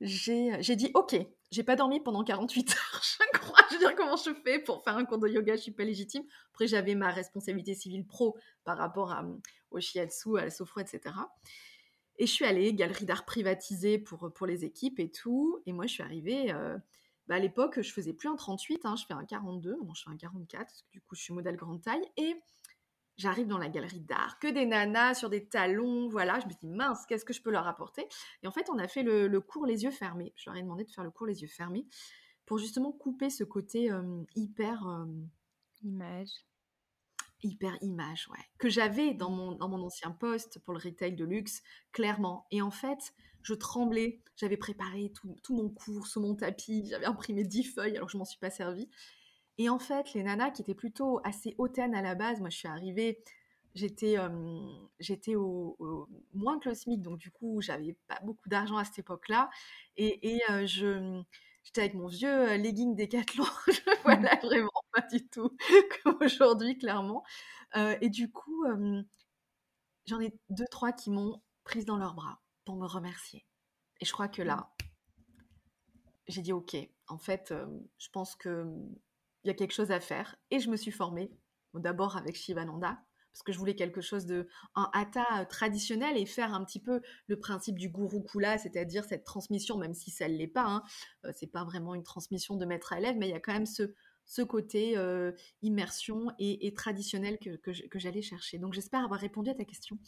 [0.00, 1.16] j'ai dit ok,
[1.50, 3.58] j'ai pas dormi pendant 48 heures, je crois.
[3.70, 5.84] Je veux dire, comment je fais pour faire un cours de yoga Je suis pas
[5.84, 6.22] légitime.
[6.52, 9.24] Après, j'avais ma responsabilité civile pro par rapport à,
[9.70, 11.14] au shiatsu, à la sophro, etc.
[12.18, 15.60] Et je suis allée, galerie d'art privatisée pour, pour les équipes et tout.
[15.66, 16.52] Et moi, je suis arrivée.
[16.52, 16.76] Euh,
[17.28, 19.76] bah, à l'époque, je faisais plus un 38, hein, je fais un 42.
[19.76, 22.04] Maintenant, je fais un 44, parce que du coup, je suis modèle grande taille.
[22.16, 22.34] Et
[23.18, 26.38] J'arrive dans la galerie d'art, que des nanas sur des talons, voilà.
[26.40, 28.06] Je me dis, mince, qu'est-ce que je peux leur apporter?
[28.42, 30.32] Et en fait, on a fait le, cours les yeux fermés.
[30.36, 31.84] Je leur ai demandé de faire le cours les yeux fermés
[32.46, 33.90] pour justement couper ce côté
[34.36, 34.86] hyper...
[35.82, 36.30] image.
[37.42, 38.44] Hyper image, ouais.
[38.58, 42.46] Que j'avais dans mon, dans mon ancien poste pour le retail de luxe, clairement.
[42.50, 44.22] Et en fait, je tremblais.
[44.36, 46.86] J'avais préparé tout, tout, mon cours sous mon tapis.
[46.90, 48.88] J'avais imprimé 10 feuilles, alors je m'en suis pas servie.
[49.58, 52.56] Et en fait, les nanas qui étaient plutôt assez hautaines à la base, moi je
[52.56, 53.22] suis arrivée,
[53.74, 54.16] j'étais
[55.00, 55.76] j'étais au,
[56.32, 59.50] moins que le SMIC, donc du coup j'avais pas beaucoup d'argent à cette époque-là.
[59.96, 61.22] Et, et je
[61.64, 63.44] j'étais avec mon vieux legging Decathlon,
[64.04, 65.50] voilà vraiment pas du tout
[66.02, 67.24] comme aujourd'hui clairement.
[67.74, 68.64] et du coup,
[70.06, 73.44] j'en ai deux trois qui m'ont prise dans leurs bras pour me remercier.
[74.00, 74.70] Et je crois que là,
[76.28, 76.76] j'ai dit ok.
[77.08, 77.52] En fait,
[77.98, 78.66] je pense que
[79.44, 80.36] il y a quelque chose à faire.
[80.50, 81.30] Et je me suis formée,
[81.74, 82.98] d'abord avec Shivananda,
[83.32, 86.80] parce que je voulais quelque chose de un hatha euh, traditionnel et faire un petit
[86.80, 90.64] peu le principe du guru kula, c'est-à-dire cette transmission, même si ça ne l'est pas,
[90.64, 90.82] hein,
[91.24, 93.52] euh, c'est pas vraiment une transmission de maître à élève, mais il y a quand
[93.52, 93.94] même ce,
[94.28, 98.58] ce côté euh, immersion et, traditionnel que, que, j'allais chercher.
[98.58, 99.98] Donc j'espère avoir répondu à ta question.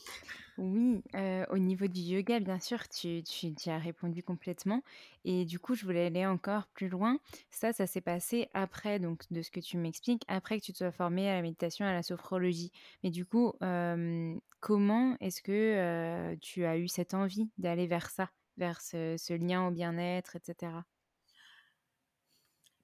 [0.58, 4.82] Oui, euh, au niveau du yoga, bien sûr, tu, tu, as répondu complètement.
[5.24, 7.18] Et du coup, je voulais aller encore plus loin.
[7.50, 10.78] Ça, ça s'est passé après, donc de ce que tu m'expliques, après que tu te
[10.78, 12.72] sois formé à la méditation, à la sophrologie.
[13.02, 18.28] Mais du coup, euh, comment est-ce que tu as eu cette envie d'aller vers ça,
[18.58, 20.72] vers ce lien au bien-être, etc.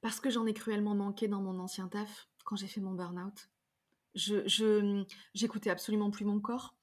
[0.07, 3.51] Parce que j'en ai cruellement manqué dans mon ancien taf quand j'ai fait mon burn-out.
[4.15, 6.77] Je, j'écoutais absolument plus mon corps.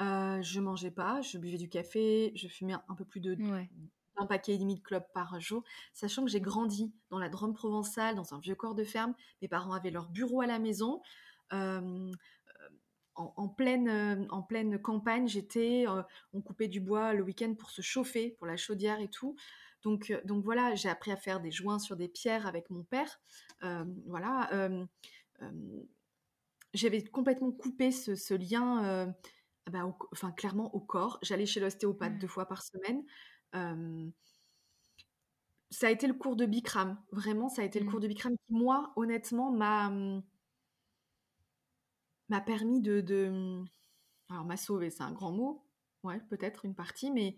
[0.00, 4.26] Euh, je mangeais pas, je buvais du café, je fumais un peu plus de d'un
[4.26, 8.16] paquet et demi de clopes par jour, sachant que j'ai grandi dans la Drôme provençale,
[8.16, 9.14] dans un vieux corps de ferme.
[9.40, 11.00] Mes parents avaient leur bureau à la maison.
[11.52, 12.10] Euh,
[13.14, 15.84] en, pleine, euh, en pleine campagne, j'étais,
[16.32, 19.36] on coupait du bois le week-end pour se chauffer, pour la chaudière et tout.
[19.84, 22.82] Donc, euh, donc voilà, j'ai appris à faire des joints sur des pierres avec mon
[22.82, 23.20] père.
[23.62, 24.50] Euh, voilà.
[26.72, 29.14] j'avais complètement coupé ce, lien
[29.70, 31.18] bah, enfin, clairement au corps.
[31.22, 33.04] J'allais chez l'ostéopathe deux fois par semaine.
[35.70, 36.98] ça a été le cours de Bikram.
[37.12, 38.02] Vraiment, ça a été le cours mmh.
[38.02, 39.90] de Bikram qui, moi, honnêtement, m'a
[42.30, 43.62] m'a permis de, de
[44.30, 45.64] alors m'a sauvé, c'est un grand mot,
[46.02, 47.36] ouais, peut-être une partie, mais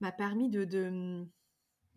[0.00, 1.26] m'a permis de, de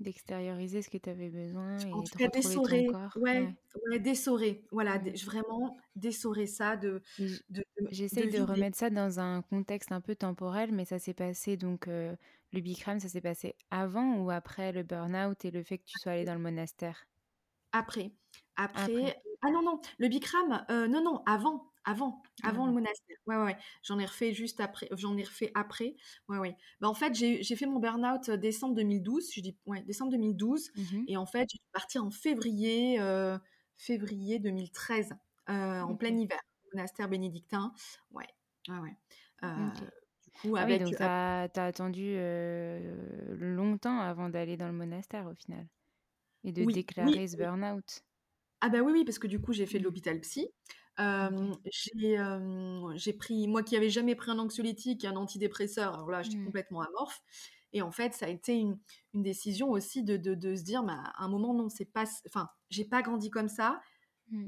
[0.01, 3.55] D'extérioriser ce que tu avais besoin en et tout de cas d'essorer, ouais,
[3.89, 3.99] ouais.
[3.99, 10.01] d'essorer, voilà, vraiment d'essorer ça, de, de, J'essaie de, remettre ça dans un contexte un
[10.01, 14.71] peu temporel, mais ça s'est passé donc le Bikram, ça s'est passé avant ou après
[14.71, 17.05] le burn-out et le fait que tu sois allé dans le monastère?
[17.71, 18.11] Après.
[18.55, 19.21] Après.
[19.43, 21.70] Ah non, non, le Bikram, euh, non, non, avant.
[21.83, 23.17] Avant, avant le monastère.
[23.25, 24.87] Ouais, ouais, J'en ai refait juste après.
[24.91, 25.95] J'en ai refait après.
[26.27, 26.55] Ouais, ouais.
[26.79, 29.31] Bah, en fait, j'ai fait mon burn-out décembre 2012.
[29.33, 30.71] Je dis, ouais, décembre 2012.
[30.75, 33.37] Mmh Et en fait, je suis partie en février, euh,
[33.77, 35.13] février 2013,
[35.49, 37.73] euh, en plein hiver, au monastère bénédictin.
[38.11, 38.27] Ouais,
[38.69, 38.97] ouais, ouais.
[39.41, 40.81] Du coup, ah avec.
[40.81, 42.15] Oui, donc, tu as, attendu
[43.39, 45.67] longtemps avant d'aller dans le monastère, au final.
[46.43, 48.03] Et de déclarer ce burn-out?
[48.61, 49.85] Ah bah oui, oui, parce que du coup, j'ai fait de mmh.
[49.85, 50.47] l'hôpital psy.
[52.95, 56.37] J'ai pris, moi qui n'avais jamais pris un anxiolytique et un antidépresseur, alors là, j'étais
[56.37, 56.45] mmh.
[56.45, 57.21] complètement amorphe.
[57.73, 58.77] Et en fait, ça a été une,
[59.13, 60.15] décision aussi de,
[60.55, 62.03] se dire, bah, à un moment, non, c'est pas.
[62.27, 63.81] Enfin, j'ai pas grandi comme ça.
[64.29, 64.47] Mmh.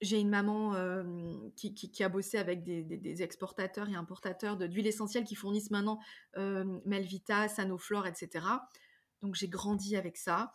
[0.00, 0.72] J'ai une maman
[1.56, 5.98] qui, a bossé avec des, exportateurs et importateurs d'huile essentielle qui fournissent maintenant
[6.86, 8.46] Melvita, Sanoflore, etc.
[9.20, 10.54] Donc j'ai grandi avec ça.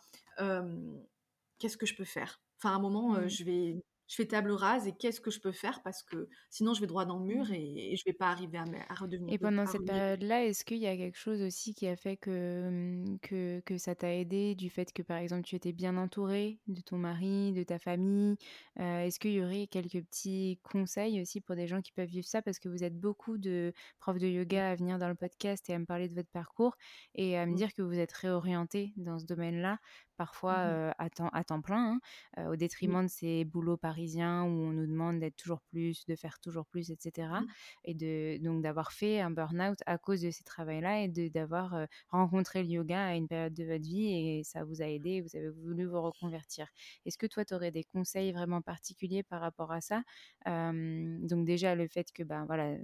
[1.58, 2.40] Qu'est-ce que je peux faire?
[2.58, 5.52] Enfin, à un moment, je vais je fais table rase et qu'est-ce que je peux
[5.52, 7.54] faire parce que sinon je vais droit dans le mur mmh.
[7.54, 9.34] et, et je vais pas arriver à, à redevenir.
[9.34, 12.68] Et pendant cette période-là, est-ce qu'il y a quelque chose aussi qui a fait que,
[12.70, 16.58] mmh, que, que ça t'a aidé du fait que par exemple tu étais bien entouré
[16.66, 18.36] de ton mari, de ta famille?
[18.78, 22.26] Euh, Est-ce qu'il y aurait quelques petits conseils aussi pour des gens qui peuvent vivre
[22.26, 22.42] ça?
[22.42, 25.74] Parce que vous êtes beaucoup de profs de yoga à venir dans le podcast et
[25.74, 26.76] à me parler de votre parcours
[27.14, 27.54] et à me mmh.
[27.56, 29.78] dire que vous êtes réorienté dans ce domaine-là
[30.16, 31.98] parfois mmh à, temps, à temps plein,
[32.36, 36.14] hein, au détriment de ces boulots parisiens où on nous demande d'être toujours plus, de
[36.16, 37.28] faire toujours plus, etc.
[37.28, 37.46] Mmh.
[37.84, 42.62] Et de, donc d'avoir fait un burn-out à cause de ces travaux-là et d'avoir rencontré
[42.62, 45.50] le yoga à une période de votre vie et ça vous a aidé, vous avez
[45.50, 46.68] voulu vous reconvertir.
[47.04, 50.02] Est-ce que toi, tu aurais des conseils vraiment particuliers par rapport à ça?
[50.46, 52.76] Donc déjà, le fait que, ben voilà,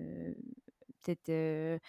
[1.03, 1.81] peut-être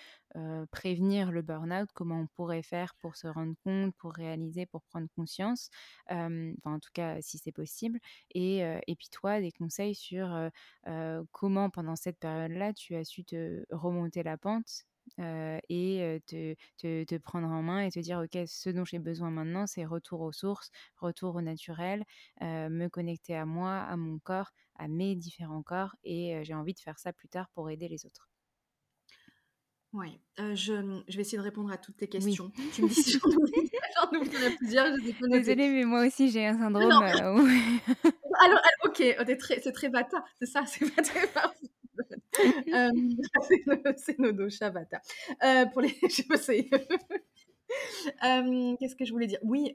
[0.72, 5.08] prévenir le burn-out, comment on pourrait faire pour se rendre compte, pour réaliser, pour prendre
[5.16, 5.70] conscience,
[6.08, 8.00] enfin en tout cas si c'est possible,
[8.34, 10.50] et, et puis toi des conseils sur
[11.32, 14.86] comment pendant cette période-là tu as su te remonter la pente
[15.18, 19.32] et te, te, te, prendre en main et te dire ok ce dont j'ai besoin
[19.32, 22.04] maintenant c'est retour aux sources retour au naturel
[22.42, 26.80] me connecter à moi à mon corps à mes différents corps et j'ai envie de
[26.80, 28.33] faire ça plus tard pour aider les autres
[29.94, 32.52] oui, je, je vais essayer de répondre à toutes tes questions.
[32.74, 36.92] Tu me dis si j'en oublie plusieurs, je Désolée, mais moi aussi j'ai un syndrome.
[38.42, 39.04] alors, ok,
[39.62, 41.28] c'est très bata, c'est ça, c'est pas très
[42.74, 42.90] euh,
[43.98, 45.02] c'est nos bata.
[45.44, 46.70] Euh, pour les, je sais
[48.24, 49.40] euh, Qu'est-ce que je voulais dire?
[49.44, 49.72] Oui,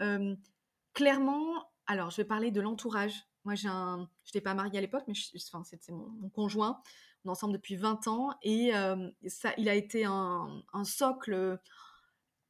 [0.95, 3.15] clairement, alors je vais parler de l'entourage.
[3.45, 5.15] Moi, j'ai un, je n'étais pas mariée à l'époque, mais
[5.53, 6.83] enfin, c'est mon, mon, conjoint
[7.29, 8.73] ensemble depuis 20 ans et
[9.27, 11.59] ça, il a été un, socle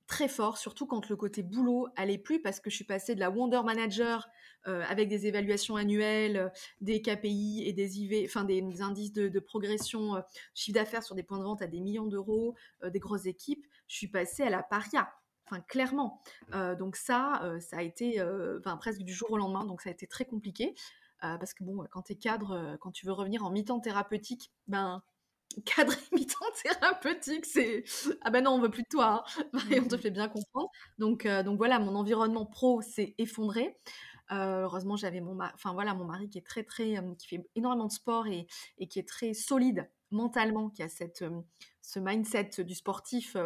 [0.06, 3.20] très fort, surtout quand le côté boulot allait plus, parce que je suis passée de
[3.20, 4.28] la Wonder Manager
[4.64, 10.22] avec des évaluations annuelles, des KPI et des IV, enfin des, indices de, progression,
[10.54, 13.66] chiffre d'affaires sur des points de vente à des millions d'euros, des grosses équipes.
[13.86, 15.10] Je suis passée à la paria.
[15.46, 16.22] Enfin, clairement.
[16.78, 18.22] donc ça, ça a été
[18.80, 20.74] presque du jour au lendemain, donc ça a été très compliqué.
[21.24, 23.81] Euh, parce que bon, quand tu es cadre, euh, quand tu veux revenir en mi-temps
[23.81, 25.02] thérapeutique, ben
[25.64, 27.85] cadre et mi-temps thérapeutique, c'est
[28.22, 29.42] ah ben non, on veut plus de toi, hein.
[29.70, 29.98] et on te mmh.
[29.98, 30.70] fait bien comprendre.
[30.98, 33.76] Donc euh, donc voilà, mon environnement pro s'est effondré.
[34.31, 37.92] heureusement, j'avais mon, enfin voilà, mon mari qui est très très, qui fait énormément de
[37.92, 38.46] sport et,
[38.78, 41.24] et, qui est très solide mentalement, qui a cette,
[41.83, 43.37] ce mindset du sportif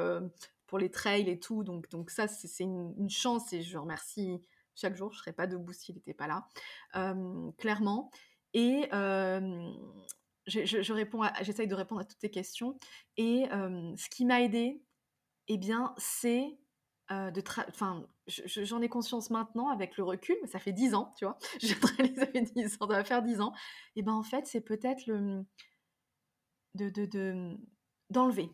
[0.67, 1.63] pour les trails et tout.
[1.65, 4.43] Donc donc ça, c'est une, une, chance et je remercie
[4.75, 6.49] chaque jour, je serais pas debout s'il n'était pas là,
[7.59, 8.11] clairement.
[8.55, 8.89] Et
[10.47, 10.65] je,
[11.43, 12.79] j'essaye de répondre à toutes tes questions.
[13.17, 14.83] Et ce qui m'a aidé,
[15.49, 16.59] eh bien, c'est
[17.11, 21.27] de enfin j'en ai conscience maintenant avec le recul mais ça fait dix ans tu
[21.27, 23.53] vois je réalisé 10 ans ça va faire dix ans
[23.97, 25.45] et ben en fait c'est peut-être le
[26.75, 27.59] de
[28.09, 28.53] d'enlever de,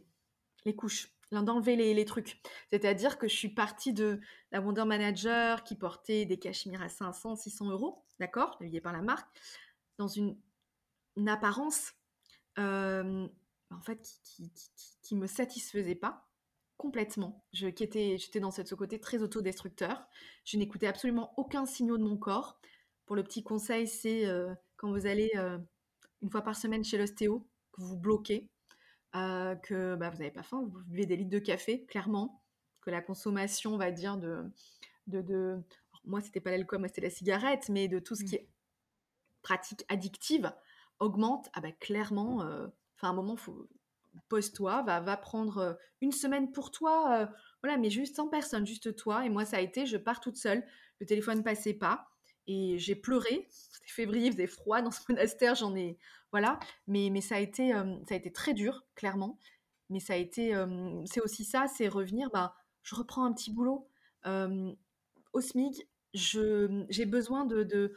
[0.64, 2.40] les couches d'enlever les, trucs.
[2.70, 7.36] C'est-à-dire que je suis partie de la Wonder Manager qui portait des cachemires à 500,
[7.36, 9.28] 600 euros, d'accord, habillée par la marque,
[9.98, 10.36] dans une,
[11.26, 11.92] apparence
[12.56, 14.70] en fait, qui, qui,
[15.02, 16.28] qui, me satisfaisait pas
[16.78, 17.44] complètement.
[17.52, 20.06] Qui j'étais dans ce côté très autodestructeur.
[20.44, 22.58] Je n'écoutais absolument aucun signal de mon corps.
[23.04, 24.24] Pour le petit conseil, c'est
[24.76, 25.32] quand vous allez
[26.22, 28.48] une fois par semaine chez l'ostéo, que vous bloquez,
[29.12, 32.42] que bah, vous n'avez pas faim, vous buvez des litres de café, clairement,
[32.80, 34.44] que la consommation, on va dire, de...
[35.06, 35.62] de, de...
[36.04, 38.26] moi, c'était pas l'alcool, moi, c'était la cigarette, mais de tout ce mmh.
[38.26, 38.48] qui est
[39.42, 40.52] pratique addictive
[40.98, 43.68] augmente, ah bah, clairement, enfin, à un moment, faut
[44.28, 47.30] pose-toi, va, va prendre une semaine pour toi,
[47.62, 49.24] voilà, mais juste sans personne, juste toi.
[49.24, 50.64] Et moi, ça a été, je pars toute seule,
[51.00, 52.10] le téléphone passait pas,
[52.48, 53.46] et j'ai pleuré.
[53.50, 55.98] C'était février, il faisait froid dans ce monastère, j'en ai,
[56.32, 56.58] voilà.
[56.88, 59.38] Mais, mais ça a été, ça a été très dur, clairement.
[59.90, 60.52] Mais ça a été,
[61.06, 63.88] c'est aussi ça, c'est revenir, bah, je reprends un petit boulot.
[64.24, 67.94] au SMIC, j'ai besoin de, de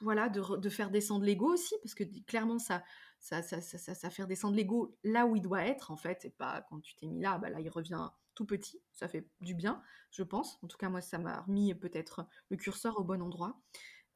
[0.00, 2.82] voilà, de, de, faire descendre l'ego aussi, parce que clairement, ça,
[3.18, 6.30] ça, ça, ça, ça, fait descendre l'ego là où il doit être, en fait, et
[6.30, 9.52] pas quand tu t'es mis là, bah là, il revient tout petit, ça fait du
[9.52, 10.60] bien, je pense.
[10.62, 13.60] En tout cas, moi, ça m'a remis peut-être le curseur au bon endroit.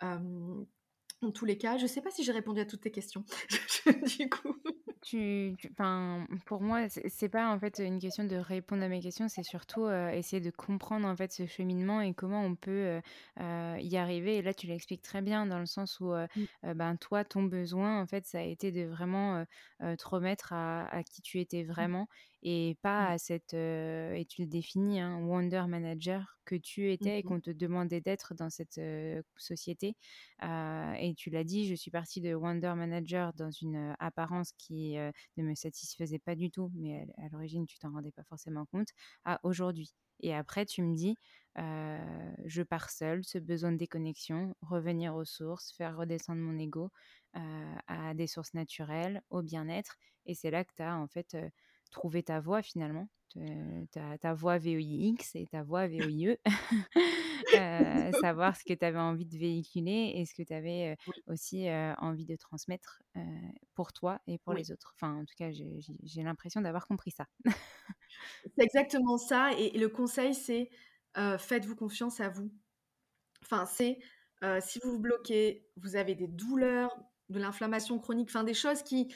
[0.04, 0.64] Euh,
[1.22, 3.24] en tous les cas, je ne sais pas si j'ai répondu à toutes tes questions.
[4.18, 4.54] du coup.
[5.02, 5.56] Tu,
[6.46, 9.86] pour moi, c'est pas en fait une question de répondre à mes questions, c'est surtout
[9.86, 13.00] euh, essayer de comprendre en fait ce cheminement et comment on peut euh,
[13.40, 14.36] euh, y arriver.
[14.36, 16.74] Et là, tu l'expliques très bien dans le sens où, mmh.
[16.74, 19.44] ben toi, ton besoin en fait, ça a été de vraiment
[19.80, 21.66] te remettre à, à, qui tu étais mmh.
[21.66, 22.08] vraiment
[22.42, 23.12] et pas mmh.
[23.12, 27.40] à cette, et tu le définis, hein, Wonder Manager que tu étais et mmh qu'on
[27.40, 28.80] te demandait d'être dans cette
[29.36, 29.96] société.
[30.42, 35.42] et tu l'as dit, je suis partie de Wonder Manager dans une apparence qui ne
[35.42, 38.88] me satisfaisait pas du tout, mais à, l'origine, tu t'en rendais pas forcément compte,
[39.24, 39.94] à aujourd'hui.
[40.20, 41.16] Et après, tu me dis,
[41.56, 46.90] je pars seule, ce besoin de déconnexion, revenir aux sources, faire redescendre mon ego
[47.34, 49.96] à des sources naturelles, au bien-être.
[50.26, 51.36] Et c'est là que tu as en fait
[51.92, 53.08] trouver ta voix finalement,
[53.92, 56.36] ta, ta voix VOIX et ta voix VOIE,
[57.54, 61.12] euh, savoir ce que tu avais envie de véhiculer et ce que tu avais euh,
[61.26, 63.02] aussi euh, envie de transmettre
[63.74, 64.94] pour toi et pour les autres.
[64.96, 67.26] Enfin, en tout cas, j'ai l'impression d'avoir compris ça.
[68.56, 69.50] c'est exactement ça.
[69.58, 70.70] Et, le conseil, c'est
[71.14, 72.50] faites-vous confiance à vous.
[73.42, 73.98] Enfin, c'est
[74.60, 76.96] si vous vous bloquez, vous avez des douleurs,
[77.28, 79.12] de l'inflammation chronique, enfin des choses qui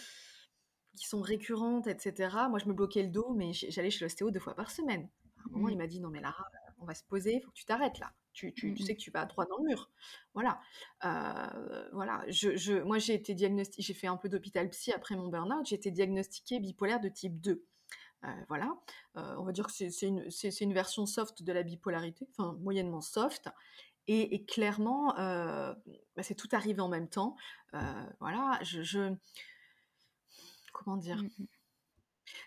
[0.97, 2.37] qui sont récurrentes, etc.
[2.49, 5.09] Moi, je me bloquais le dos, mais j'allais chez l'ostéo deux fois par semaine.
[5.39, 5.79] À un moment, il mmh.
[5.79, 6.45] m'a dit non, mais Lara,
[6.79, 8.13] on va se poser, il faut que tu t'arrêtes là.
[8.33, 9.91] Tu, tu, tu, mmh sais que tu vas droit dans le mur.
[10.35, 10.61] Voilà.
[11.05, 12.23] Euh, voilà.
[12.29, 15.67] Je, je, moi, j'ai été diagnostiquée, j'ai fait un peu d'hôpital psy après mon burn-out.
[15.67, 17.65] J'ai été diagnostiquée bipolaire de type 2.
[18.25, 18.77] Euh, voilà.
[19.17, 20.29] Euh, on va dire que c'est une,
[20.61, 23.49] une, version soft de la bipolarité, enfin, moyennement soft.
[24.07, 27.37] Et, et clairement, bah, c'est tout arrivé en même temps.
[28.21, 28.59] voilà.
[28.63, 29.15] je, je
[30.77, 31.47] comment dire mmh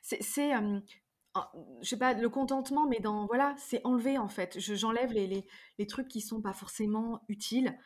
[0.01, 4.59] C'est, je sais pas, le contentement, mais dans, voilà, c'est enlever en fait.
[4.59, 5.45] j'enlève les, les,
[5.77, 7.77] les, trucs qui sont pas forcément utiles.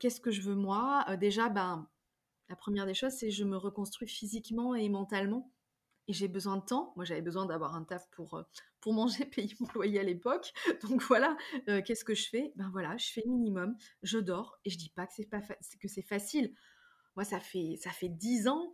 [0.00, 1.04] qu'est-ce que je veux moi?
[1.20, 1.88] Déjà, ben,
[2.48, 5.52] la première des choses, c'est je me reconstruis physiquement et mentalement.
[6.08, 6.94] Et j'ai besoin de temps.
[6.96, 8.42] Moi, j'avais besoin d'avoir un taf pour,
[8.80, 10.52] pour manger, payer mon loyer à l'époque.
[10.82, 12.52] Donc voilà, qu'est-ce que je fais?
[12.56, 14.58] Ben voilà, je fais minimum, je dors.
[14.64, 16.54] Et je dis pas que c'est pas que c'est facile.
[17.18, 18.72] Moi, ça fait ça fait dix ans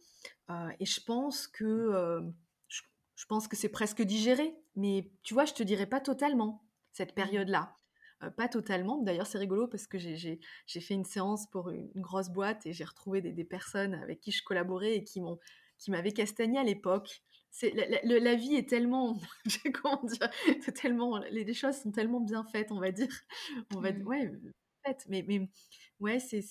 [0.50, 2.20] euh, et je pense que euh,
[2.68, 4.54] je, pense que c'est presque digéré.
[4.76, 7.14] Mais tu vois, je te dirais pas totalement cette mmh.
[7.14, 7.78] période-là.
[8.22, 9.00] Euh, pas totalement.
[9.00, 12.85] D'ailleurs, c'est rigolo parce que j'ai fait une séance pour une, grosse boîte et j'ai
[12.85, 15.38] retrouvé des, personnes avec qui je collaborais et qui m'ont
[15.78, 17.22] qui m'avaient castagné à l'époque.
[17.50, 19.18] C'est la, la, vie est tellement,
[19.83, 20.28] comment dire,
[20.74, 23.09] tellement, les, choses sont tellement bien faites, on va dire.
[23.74, 24.07] On va, mmh.
[24.07, 24.33] ouais,
[24.85, 25.07] faites.
[25.09, 25.48] Mais, mais
[25.98, 26.42] ouais, c'est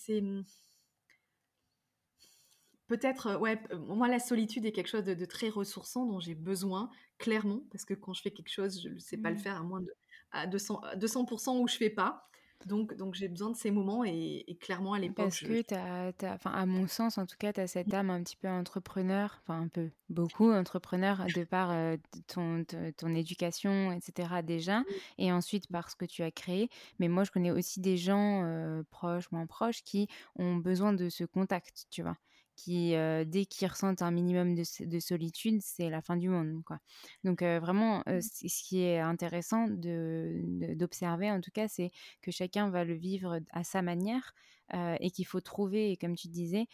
[2.88, 6.90] peut-être, euh, ouais, moi, la solitude est quelque chose de, très ressourçant dont j'ai besoin,
[7.18, 9.40] clairement, parce que quand je fais quelque chose, je ne sais pas le mmh.
[9.40, 9.94] faire à moins de
[10.34, 12.28] à 200, 200% où je fais pas.
[12.66, 15.26] Donc, donc j'ai besoin de ces moments et, clairement à l'époque.
[15.26, 16.14] Parce que, tu as,
[16.46, 19.62] à mon sens, en tout cas, tu as cette âme un petit peu entrepreneur, enfin
[19.62, 22.64] un peu, beaucoup entrepreneur de par euh, ton,
[22.98, 24.42] ton éducation, etc.
[24.44, 24.84] déjà,
[25.18, 26.70] et ensuite par ce que tu as créé.
[27.00, 31.10] Mais moi, je connais aussi des gens euh, proches, moins proches, qui ont besoin de
[31.10, 32.18] ce contact, tu vois?
[32.56, 36.64] Qui, dès qu'ils ressentent un minimum de, solitude, c'est la fin du monde.
[36.66, 36.80] Quoi.
[37.24, 38.22] Donc vraiment, mmh.
[38.22, 41.92] ce qui est intéressant d'observer, en tout cas, c'est
[42.22, 44.34] que chacun va le vivre à sa manière
[44.74, 46.68] et qu'il faut trouver, comme tu disais,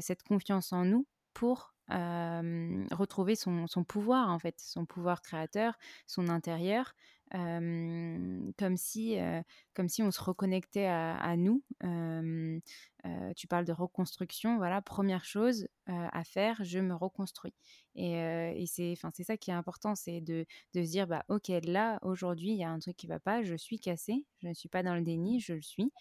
[0.00, 6.94] cette confiance en nous pour retrouver son, pouvoir, en fait, son pouvoir créateur, son intérieur,
[7.32, 9.18] comme, si,
[9.74, 11.62] comme si on se reconnectait à, nous
[13.36, 17.54] tu parles de reconstruction, voilà, première chose à faire, je me reconstruis.
[17.94, 21.98] Et, et c'est ça qui est important, c'est de, de, se dire, bah, ok, là,
[22.02, 24.68] aujourd'hui, il y a un truc qui va pas, je suis cassée, je ne suis
[24.68, 25.92] pas dans le déni, je le suis.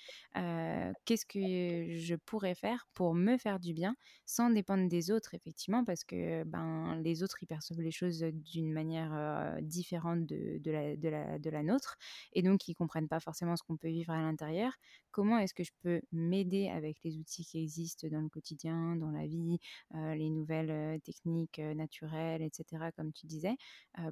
[1.05, 3.95] Qu'est-ce que je pourrais faire pour me faire du bien
[4.25, 8.71] sans dépendre des autres, effectivement, parce que ben, les autres, ils perçoivent les choses d'une
[8.71, 11.97] manière différente de, de, la, de, la, de la nôtre,
[12.33, 14.73] et donc ils comprennent pas forcément ce qu'on peut vivre à l'intérieur.
[15.11, 19.11] Comment est-ce que je peux m'aider avec les outils qui existent dans le quotidien, dans
[19.11, 19.59] la vie,
[19.93, 23.55] les nouvelles techniques naturelles, etc., comme tu disais,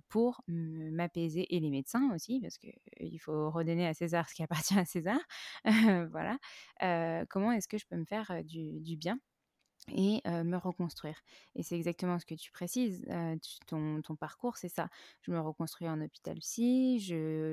[0.10, 4.78] pour m'apaiser, et les médecins aussi, parce qu'il faut redonner à César ce qui appartient
[4.78, 5.20] à César.
[6.12, 6.38] voilà.
[7.30, 9.20] comment est-ce que je peux me faire du, du bien?
[9.96, 11.20] Et me reconstruire.
[11.56, 13.06] Et c'est exactement ce que tu précises.
[13.68, 14.90] ton, parcours, c'est ça.
[15.22, 17.00] Je me reconstruis en hôpital psy,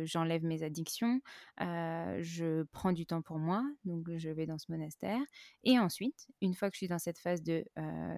[0.04, 1.20] j'enlève mes addictions,
[1.58, 5.20] je prends du temps pour moi, donc je vais dans ce monastère.
[5.64, 7.64] Et ensuite, une fois que je suis dans cette phase de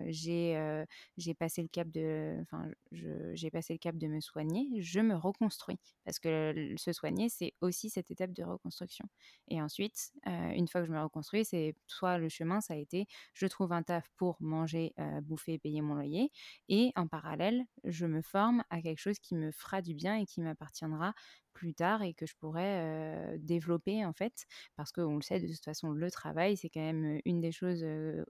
[0.06, 5.14] j'ai passé le cap de enfin j'ai passé le cap de me soigner, je me
[5.14, 9.06] reconstruis parce que se soigner, c'est aussi cette étape de reconstruction.
[9.48, 13.06] Et ensuite, une fois que je me reconstruis, c'est soit le chemin, ça a été
[13.34, 16.30] je trouve un taf pour manger, bouffer, payer mon loyer.
[16.68, 20.26] Et en parallèle, je me forme à quelque chose qui me fera du bien et
[20.26, 21.14] qui m'appartiendra
[21.52, 24.46] plus tard et que je pourrais développer en fait.
[24.76, 27.84] Parce qu'on le sait de toute façon le travail c'est quand même une des choses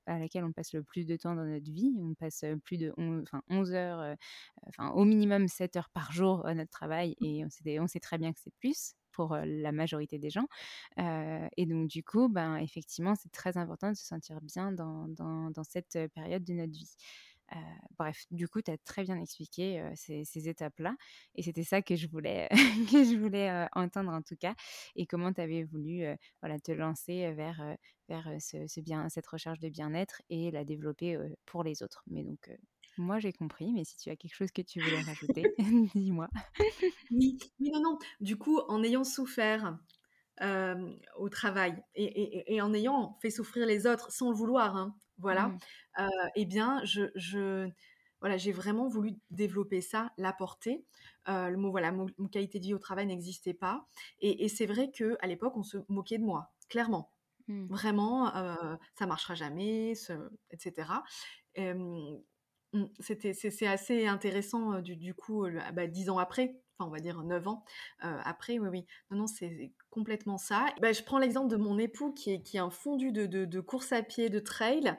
[0.07, 1.95] à laquelle on passe le plus de temps dans notre vie.
[2.01, 4.17] On passe plus de 11, enfin 11 heures
[4.67, 8.01] enfin au minimum 7 heures par jour à notre travail et on sait, on sait
[8.01, 10.47] très bien que c'est plus pour la majorité des gens.
[10.97, 15.65] et donc, du coup, ben, effectivement, c'est très important de se sentir bien dans, dans,
[15.65, 16.95] cette période de notre vie.
[17.99, 20.95] bref, du coup, tu as très bien expliqué ces, étapes-là.
[21.35, 22.49] Et c'était ça que je voulais,
[22.93, 24.55] que je voulais entendre en tout cas.
[24.95, 26.05] Et comment tu avais voulu
[26.41, 27.77] voilà, te lancer vers,
[28.09, 32.05] vers ce, bien, cette recherche de bien-être et la développer pour les autres.
[32.07, 32.51] Mais donc,
[32.99, 35.55] moi, j'ai compris, mais si tu as quelque chose que tu voulais rajouter,
[35.95, 36.29] dis-moi.
[37.11, 37.99] oui, oui, non, non.
[38.21, 39.79] Du coup, en ayant souffert
[41.17, 46.09] au travail et, en ayant fait souffrir les autres sans le vouloir, hein, voilà, mmh.
[46.37, 47.71] eh bien, je,
[48.21, 50.85] voilà, j'ai vraiment voulu développer ça, l'apporter.
[51.27, 53.87] le mot, voilà, mon, qualité de vie au travail n'existait pas.
[54.21, 57.13] Et, c'est vrai que à l'époque, on se moquait de moi, clairement.
[57.49, 57.67] Mmh.
[57.67, 58.33] Vraiment,
[58.95, 59.95] ça marchera jamais,
[60.51, 60.93] etc.
[61.57, 62.19] Mmh,
[63.01, 67.23] c'était, c'est, assez intéressant du, du coup, bah, dix ans après, enfin on va dire
[67.23, 67.65] neuf ans
[68.01, 68.87] après, oui, oui.
[69.11, 70.67] Non, non, c'est complètement ça.
[70.81, 73.45] Bah, je prends l'exemple de mon époux qui est, qui est un fondu de, de,
[73.45, 74.97] de course à pied, de trail.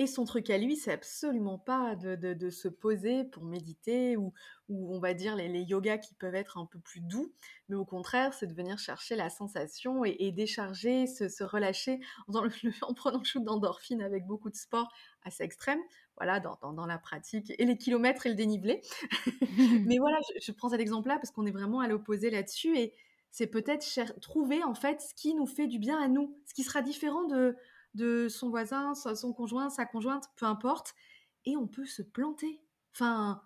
[0.00, 4.32] Et son truc à lui, c'est absolument pas de, de, se poser pour méditer ou,
[4.68, 7.32] ou on va dire les, les, yogas qui peuvent être un peu plus doux,
[7.68, 12.46] mais au contraire, c'est de venir chercher la sensation et, décharger, se, se relâcher en,
[12.82, 14.88] en, prenant le shoot d'endorphine avec beaucoup de sport
[15.24, 15.80] assez extrême
[16.16, 18.80] voilà, dans, dans, la pratique, et les kilomètres et le dénivelé.
[19.86, 22.92] Mais voilà, je, prends cet exemple-là parce qu'on est vraiment à l'opposé là-dessus, et
[23.30, 23.84] c'est peut-être
[24.20, 27.24] trouver en fait ce qui nous fait du bien à nous, ce qui sera différent
[27.24, 27.56] de,
[27.94, 30.94] de son voisin, son conjoint, sa conjointe, peu importe,
[31.44, 32.60] et on peut se planter.
[32.94, 33.42] Enfin,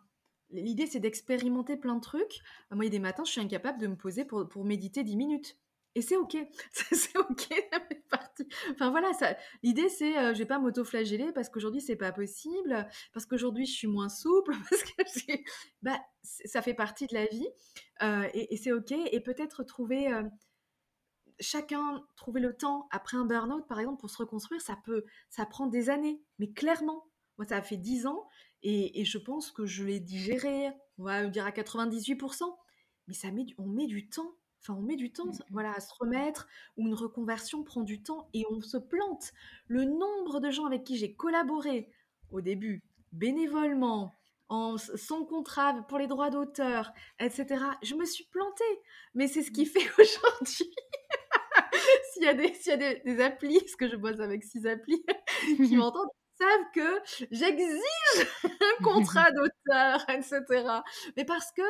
[0.51, 2.41] l'idée c'est d'expérimenter plein de trucs.
[2.71, 5.05] Moi, il y a des matins, je suis incapable de me poser pour, pour méditer
[5.05, 5.57] 10 minutes.
[5.95, 6.37] Et c'est ok,
[6.73, 7.49] c'est ok,
[8.11, 8.47] parti.
[8.71, 12.89] Enfin voilà, ça, l'idée c'est, euh, je vais pas m'auto-flageller parce qu'aujourd'hui c'est pas possible,
[13.13, 14.53] parce qu'aujourd'hui je suis moins souple,
[14.97, 15.33] parce que
[15.83, 17.47] bah, ça fait partie de la vie
[18.03, 18.93] euh, et, c'est ok.
[18.93, 20.23] Et peut-être trouver, euh,
[21.43, 25.45] chacun trouver le temps après un burn-out par exemple pour se reconstruire, ça peut, ça
[25.47, 27.07] prend des années, mais clairement,
[27.39, 28.27] moi ça a fait 10 ans
[28.63, 32.45] et, et je pense que je l'ai digéré, on va dire à 98%,
[33.09, 34.33] mais ça met, on met du temps
[34.63, 38.03] Enfin, on met du temps, mmh voilà, à se remettre, ou une reconversion prend du
[38.03, 39.33] temps et on se plante.
[39.67, 41.91] Le nombre de gens avec qui j'ai collaboré
[42.31, 44.15] au début, bénévolement,
[44.49, 47.65] en, sans contrat pour les droits d'auteur, etc.
[47.83, 48.81] Je me suis plantée,
[49.15, 49.67] mais c'est ce qui mmh.
[49.67, 50.75] fait aujourd'hui.
[52.13, 54.43] S'il y a, des, s'il y a des, des, applis, parce que je bosse avec
[54.45, 55.05] six applis
[55.57, 56.09] qui m'entendent,
[56.39, 60.43] savent que j'exige un contrat d'auteur, etc.
[61.17, 61.63] Mais parce que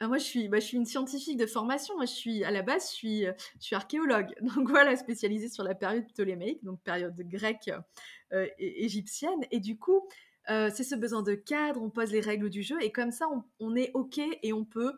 [0.00, 1.94] ah, moi, je suis, bah, je suis une scientifique de formation.
[1.96, 4.34] Moi, je suis, à la base, je suis, je suis archéologue.
[4.56, 7.70] Donc voilà, spécialisée sur la période ptoléméique, donc période grecque
[8.32, 9.40] euh, et égyptienne.
[9.50, 10.06] Et du coup,
[10.50, 13.26] euh, c'est ce besoin de cadre, on pose les règles du jeu, et comme ça,
[13.60, 14.92] on, est OK et on peut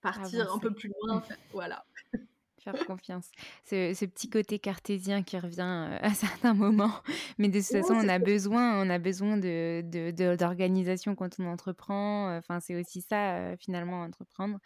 [0.00, 1.22] partir un peu plus loin.
[1.52, 1.84] voilà.
[2.62, 3.30] Faire confiance.
[3.64, 5.60] Ce, ce, petit côté cartésien qui revient
[5.90, 6.92] euh, à certains moments.
[7.38, 9.82] Mais de toute façon, on a besoin, on a besoin de,
[10.36, 12.36] d'organisation quand on entreprend.
[12.36, 14.58] Enfin, c'est aussi ça, euh, finalement, entreprendre.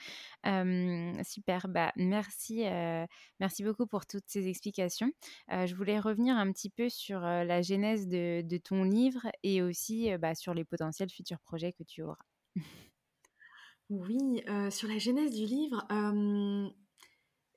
[1.24, 1.68] super.
[1.68, 3.06] Bah, merci, euh,
[3.40, 5.10] merci beaucoup pour toutes ces explications.
[5.50, 10.16] je voulais revenir un petit peu sur la genèse de, de, ton livre et aussi
[10.18, 12.16] bah, sur les potentiels futurs projets que tu auras.
[13.88, 15.86] Oui, sur la genèse du livre,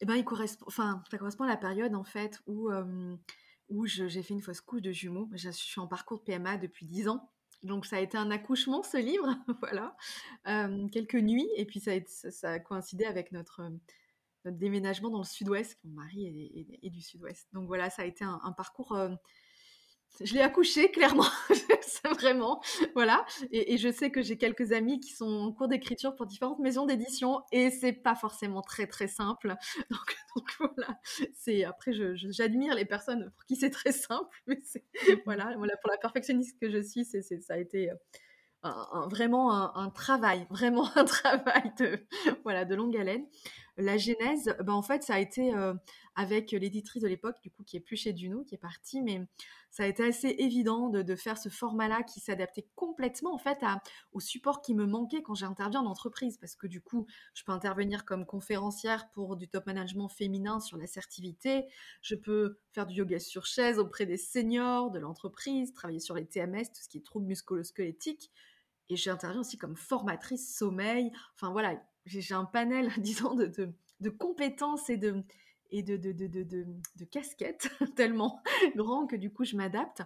[0.01, 2.69] eh ben, il correspond, enfin, ça correspond à la période en fait où,
[3.69, 5.29] où j'ai fait une fausse couche de jumeaux.
[5.33, 7.29] Je, suis en parcours PMA depuis 10 ans.
[7.63, 9.97] Donc ça a été un accouchement ce livre, voilà,
[10.91, 11.91] quelques nuits et puis ça
[12.43, 13.69] a, coïncidé avec notre,
[14.45, 15.77] déménagement dans le sud-ouest.
[15.83, 18.97] Mon mari est, du sud-ouest, donc voilà, ça a été un parcours
[20.21, 21.25] je l'ai accouché, clairement.
[22.19, 22.61] vraiment.
[22.93, 23.25] Voilà.
[23.51, 26.85] Et, je sais que j'ai quelques amis qui sont en cours d'écriture pour différentes maisons
[26.85, 29.55] d'édition et c'est pas forcément très, très simple.
[30.35, 30.99] Donc, voilà.
[31.33, 34.83] C'est, après, j'admire les personnes pour qui c'est très simple, mais c'est,
[35.25, 35.77] voilà, voilà.
[35.77, 37.89] Pour la perfectionniste que je suis, c'est, ça a été
[39.09, 42.05] vraiment un, travail, vraiment un travail de,
[42.43, 43.25] voilà, de longue haleine.
[43.77, 45.73] La genèse, ben en fait, ça a été euh,
[46.15, 49.21] avec l'éditrice de l'époque, du coup, qui est plus chez Duno, qui est partie, mais
[49.71, 53.59] ça a été assez évident de, faire ce format-là qui s'adaptait complètement, en fait,
[54.11, 57.51] au support qui me manquait quand j'interviens en entreprise, parce que du coup, je peux
[57.51, 61.65] intervenir comme conférencière pour du top management féminin sur l'assertivité,
[62.01, 66.25] je peux faire du yoga sur chaise auprès des seniors de l'entreprise, travailler sur les
[66.25, 68.31] TMS, tout ce qui est troubles musculo-squelettiques,
[68.89, 71.11] et j'interviens aussi comme formatrice sommeil.
[71.35, 75.23] Enfin voilà, j'ai un panel, disons, de, compétences et de,
[75.71, 76.65] et de, de, de, de,
[76.95, 78.41] de casquettes tellement
[78.75, 80.01] grand que du coup je m'adapte.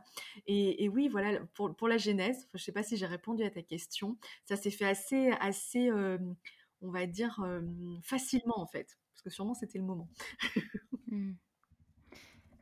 [0.47, 3.43] Et, et, oui, voilà, pour, pour la genèse, je ne sais pas si j'ai répondu
[3.43, 6.17] à ta question, ça s'est fait assez, assez euh,
[6.81, 7.61] on va dire, euh,
[8.01, 10.09] facilement en fait, parce que sûrement c'était le moment.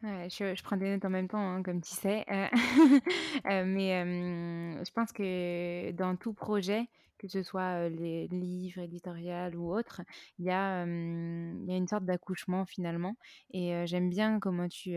[0.03, 2.25] Ouais, je, je prends des notes en même temps, hein, comme tu sais.
[2.31, 2.47] Euh,
[3.65, 4.03] mais
[4.83, 6.87] je pense que dans tout projet,
[7.21, 10.01] que ce soit les livres, éditorial ou autre,
[10.39, 13.15] il y a, il y a une sorte d'accouchement finalement.
[13.53, 14.95] Et j'aime bien comment tu,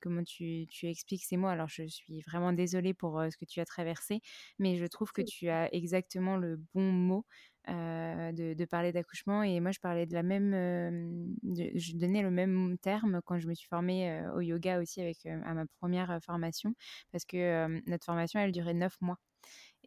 [0.00, 1.46] comment tu, tu expliques ces mots.
[1.46, 4.20] Alors, je suis vraiment désolée pour ce que tu as traversé,
[4.58, 7.24] mais je trouve que tu as exactement le bon mot
[7.68, 9.44] de, parler d'accouchement.
[9.44, 10.52] Et moi, je parlais de la même.
[11.44, 15.54] Je donnais le même terme quand je me suis formée au yoga aussi avec à
[15.54, 16.74] ma première formation,
[17.12, 19.18] parce que notre formation, elle durait neuf mois.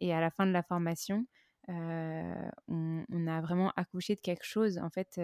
[0.04, 1.26] Et à la fin de la formation,
[1.66, 5.18] on, a vraiment accouché de quelque chose, en fait,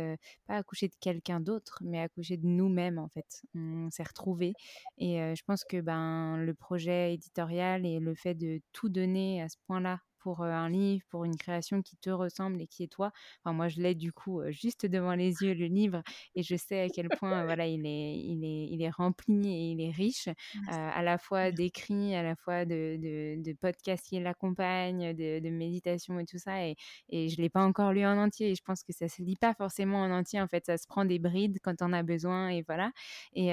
[0.47, 3.43] pas accouché de quelqu'un d'autre, mais accouché de nous-mêmes, en fait.
[3.55, 4.55] On s'est retrouvés.
[4.97, 9.51] Et je pense que ben, le projet éditorial et le fait de tout donner à
[9.51, 13.12] ce point-là pour un livre, pour une création qui te ressemble et qui est toi.
[13.45, 16.03] Enfin, moi, je l'ai du coup juste devant les yeux, le livre,
[16.35, 19.71] et je sais à quel point voilà, il, est, il, est, il est rempli et
[19.73, 20.29] il est riche,
[20.68, 25.51] à la fois d'écrits, à la fois de, de, de podcasts qui l'accompagnent, de, de
[25.51, 26.66] méditation et tout ça.
[26.66, 26.77] Et,
[27.09, 28.51] et je ne l'ai pas encore lu en entier.
[28.51, 30.41] Et je pense que ça ne se lit pas forcément en entier.
[30.41, 32.49] En fait, ça se prend des brides quand on a besoin.
[32.51, 32.93] Et voilà.
[33.35, 33.51] Et,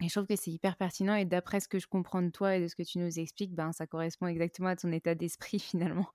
[0.00, 2.56] et je trouve que c'est hyper pertinent et d'après ce que je comprends de toi
[2.56, 5.58] et de ce que tu nous expliques, ben, ça correspond exactement à ton état d'esprit
[5.58, 6.06] finalement.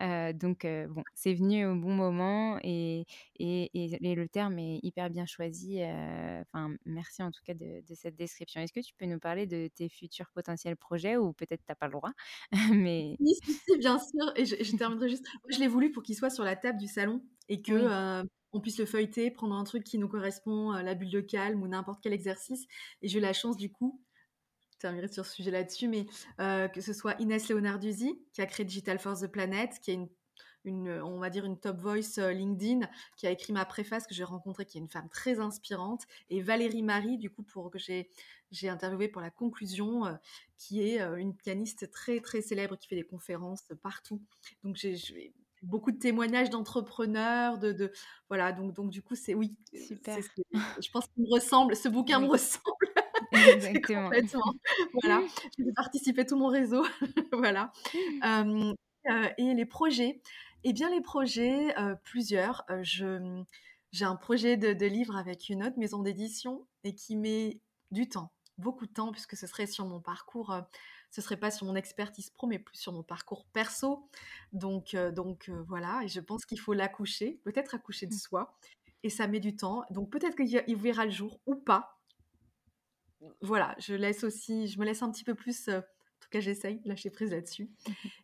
[0.00, 3.06] Euh, donc euh, bon, c'est venu au bon moment et,
[3.38, 5.80] et, et, le terme est hyper bien choisi.
[5.80, 8.60] Euh, enfin, merci en tout cas de, de cette description.
[8.60, 11.76] Est-ce que tu peux nous parler de tes futurs potentiels projets ou peut-être tu n'as
[11.76, 12.12] pas le droit?
[12.74, 13.16] Mais...
[13.20, 13.34] Oui,
[13.78, 14.32] bien sûr.
[14.36, 15.24] Et je, je terminerai juste.
[15.24, 17.72] Moi, je l'ai voulu pour qu'il soit sur la table du salon et que
[18.52, 21.68] on puisse le feuilleter, prendre un truc qui nous correspond, la bulle de calme ou
[21.68, 22.66] n'importe quel exercice.
[23.02, 24.00] Et j'ai eu la chance du coup,
[24.72, 26.06] je terminerai sur ce sujet là-dessus, mais
[26.38, 30.08] que ce soit Inès Leonarduzzi qui a créé Digital Force the Planet, qui est une
[30.64, 32.86] on va dire une top voice LinkedIn
[33.16, 36.42] qui a écrit ma préface que j'ai rencontrée, qui est une femme très inspirante, et
[36.42, 38.10] Valérie Marie, du coup, pour que j'ai,
[38.50, 40.02] j'ai interviewé pour la conclusion,
[40.58, 44.20] qui est une pianiste très très célèbre qui fait des conférences partout.
[44.62, 45.32] Donc j'ai,
[45.62, 47.92] beaucoup de témoignages d'entrepreneurs, de, de,
[48.28, 48.52] voilà.
[48.52, 49.56] Donc donc du coup c'est oui.
[49.72, 50.18] Super.
[50.80, 51.76] je pense qu'il me ressemble.
[51.76, 52.64] Ce bouquin me ressemble.
[53.32, 54.10] Exactement.
[55.02, 55.22] voilà.
[55.58, 56.84] Je vais participer tout mon réseau.
[57.32, 57.72] voilà.
[58.24, 60.20] Euh, et les projets.
[60.64, 62.64] Eh bien les projets, euh, plusieurs.
[62.70, 63.42] Euh, je
[63.92, 68.08] j'ai un projet de, de livre avec une autre maison d'édition et qui met du
[68.08, 70.54] temps, beaucoup de temps, puisque ce serait sur mon parcours
[71.10, 74.08] ce serait pas sur mon expertise pro, mais plus sur mon parcours perso.
[74.52, 78.18] Donc, euh, donc euh, voilà, et je pense qu'il faut l'accoucher, peut-être accoucher de mmh.
[78.18, 78.56] soi,
[79.02, 79.84] et ça met du temps.
[79.90, 82.00] Donc peut-être qu'il verra le jour ou pas.
[83.42, 85.68] Voilà, je laisse aussi, je me laisse un petit peu plus
[86.20, 87.70] euh, tout cas, j'essaye de lâcher prise là-dessus.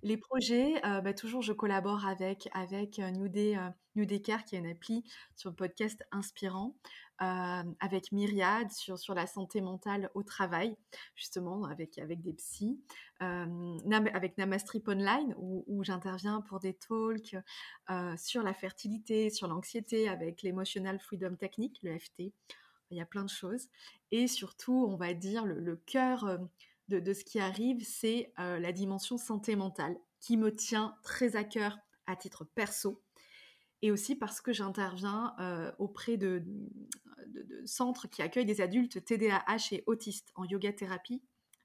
[0.02, 3.56] Les projets, bah, toujours, je collabore avec, avec New, Day,
[3.94, 6.76] New Care, qui est une appli sur le podcast inspirant.
[7.18, 10.76] avec Myriad sur, sur la santé mentale au travail,
[11.14, 12.78] justement, avec, avec des psys,
[13.20, 17.36] avec Namastrip Online, où, où j'interviens pour des talks
[18.16, 22.32] sur la fertilité, sur l'anxiété, avec l'Emotional Freedom Technique, le FT.
[22.90, 23.68] Il y a plein de choses.
[24.12, 26.38] Et surtout, on va dire, le, le cœur
[26.88, 31.44] de, de, ce qui arrive, c'est la dimension santé mentale, qui me tient très à
[31.44, 33.02] cœur à titre perso
[33.82, 35.34] et aussi parce que j'interviens
[35.78, 36.44] auprès de,
[37.64, 41.22] centres qui accueillent des adultes TDAH et autistes en yoga thérapie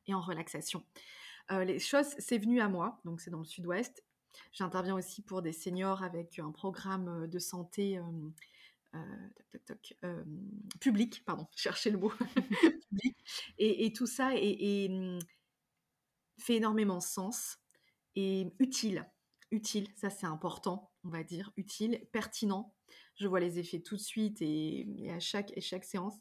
[0.08, 0.84] et en relaxation.
[1.50, 4.04] les choses, c'est venu à moi, donc c'est dans le sud-ouest.
[4.54, 8.00] J'interviens aussi pour des seniors avec un programme de santé
[10.80, 12.12] public, pardon, cherchez le mot,
[12.90, 13.18] public.
[13.58, 15.20] Et, tout ça mmh,
[16.40, 17.58] fait énormément sens
[18.16, 19.10] et utile.
[19.52, 22.74] Utile, ça c'est important on va dire, utile, pertinent.
[23.16, 26.16] Je vois les effets tout de suite et, à chaque, et chaque séance.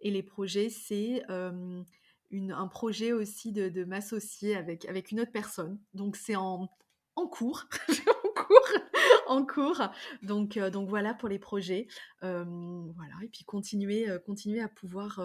[0.00, 5.80] Et les projets, c'est un projet aussi de, m'associer avec, avec une autre personne.
[5.94, 6.68] Donc c'est en,
[7.16, 7.66] en cours.
[8.50, 8.80] en cours.
[9.26, 9.82] en cours.
[10.22, 11.86] Donc, donc voilà pour les projets.
[12.20, 13.14] voilà.
[13.22, 15.20] Et puis continuer, continuer à pouvoir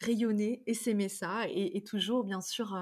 [0.00, 1.46] rayonner et s'aimer ça.
[1.48, 2.76] Et, toujours, bien sûr,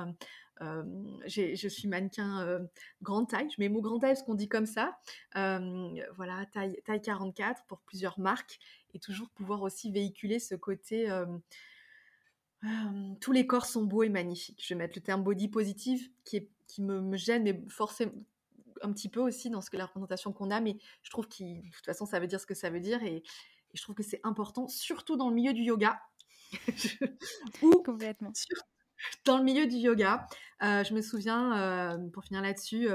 [0.60, 2.60] je suis mannequin
[3.02, 4.98] grande taille, je mets mot grande taille parce qu'on dit comme ça.
[5.34, 8.58] voilà, taille, taille 44 pour plusieurs marques
[8.94, 11.08] et toujours pouvoir aussi véhiculer ce côté.
[13.20, 14.62] tous les corps sont beaux et magnifiques.
[14.66, 18.12] Je vais mettre le terme body positive qui, qui me, gêne, mais forcément
[18.82, 21.42] un petit peu aussi dans ce que la représentation qu'on a, mais je trouve que
[21.42, 23.22] de toute façon ça veut dire ce que ça veut dire et,
[23.74, 25.98] je trouve que c'est important, surtout dans le milieu du yoga.
[27.62, 28.30] Ou Complètement
[29.24, 30.26] dans le milieu du yoga.
[30.62, 32.88] Euh, je me souviens, euh, pour finir là-dessus,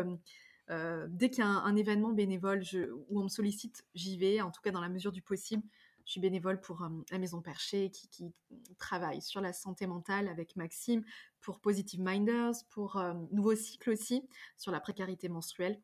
[0.69, 2.63] euh, dès qu'il y a un, événement bénévole
[3.09, 5.63] où on me sollicite, j'y vais, en tout cas dans la mesure du possible.
[6.07, 8.33] Je suis bénévole pour la Maison Perchée qui,
[8.79, 11.03] travaille sur la santé mentale avec Maxime,
[11.41, 12.99] pour Positive Minders, pour
[13.31, 14.27] Nouveau Cycle aussi,
[14.57, 15.79] sur la précarité menstruelle.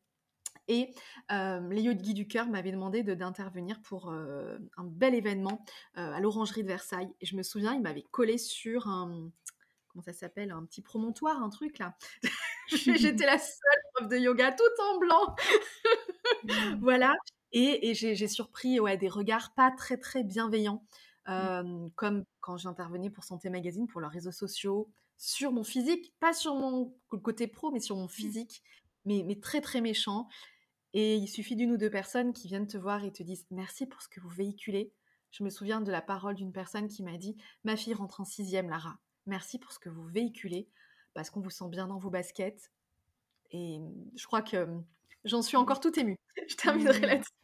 [0.69, 0.95] Et
[1.29, 5.65] les Yogi du cœur m'avaient demandé d'intervenir pour un bel événement
[5.95, 7.13] à l'Orangerie de Versailles.
[7.19, 9.29] Et je me souviens, ils m'avaient collé sur un,
[9.89, 11.97] comment ça s'appelle, un petit promontoire, un truc là.
[12.67, 15.35] J'étais la seule prof de yoga tout en blanc.
[16.81, 17.13] Voilà.
[17.53, 20.83] Et, j'ai surpris ouais, des regards pas très très bienveillants,
[21.27, 21.89] mmh.
[21.95, 24.89] comme quand j'intervenais pour Santé Magazine, pour leurs réseaux sociaux,
[25.19, 28.09] sur mon physique, pas sur mon côté pro, mais sur mon mmh.
[28.09, 28.63] physique,
[29.05, 30.27] mais, mais très très méchant.
[30.93, 33.85] Et il suffit d'une ou deux personnes qui viennent te voir et te disent merci
[33.85, 34.91] pour ce que vous véhiculez.
[35.31, 38.25] Je me souviens de la parole d'une personne qui m'a dit Ma fille rentre en
[38.25, 38.97] sixième, Lara.
[39.25, 40.67] Merci pour ce que vous véhiculez,
[41.13, 42.71] parce qu'on vous sent bien dans vos baskets.
[43.51, 43.79] Et
[44.15, 44.67] je crois que
[45.23, 46.17] j'en suis encore tout émue.
[46.47, 47.42] Je terminerai là-dessus.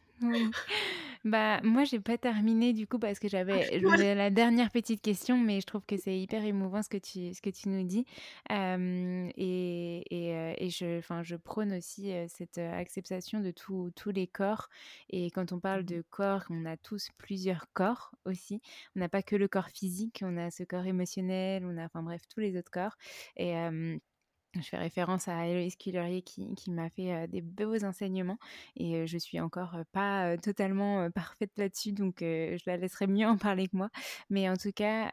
[1.24, 3.78] Bah, moi, j'ai pas terminé du coup parce que j'avais
[4.14, 7.42] la dernière petite question, mais je trouve que c'est hyper émouvant ce que tu, ce
[7.42, 8.06] que tu nous dis.
[8.48, 14.68] et, et, et je, je prône aussi cette acceptation de tous les corps.
[15.10, 18.60] Et quand on parle mmh de corps, on a tous plusieurs corps aussi.
[18.96, 22.02] On n'a pas que le corps physique, on a ce corps émotionnel, on a, enfin
[22.02, 22.96] bref, tous les autres corps.
[23.36, 23.54] Et
[24.54, 28.38] je fais référence à Héloïse Cullerier qui, m'a fait des beaux enseignements
[28.76, 33.68] et je suis encore pas totalement parfaite là-dessus, donc je la laisserai mieux en parler
[33.68, 33.90] que moi.
[34.28, 35.10] Mais en tout cas,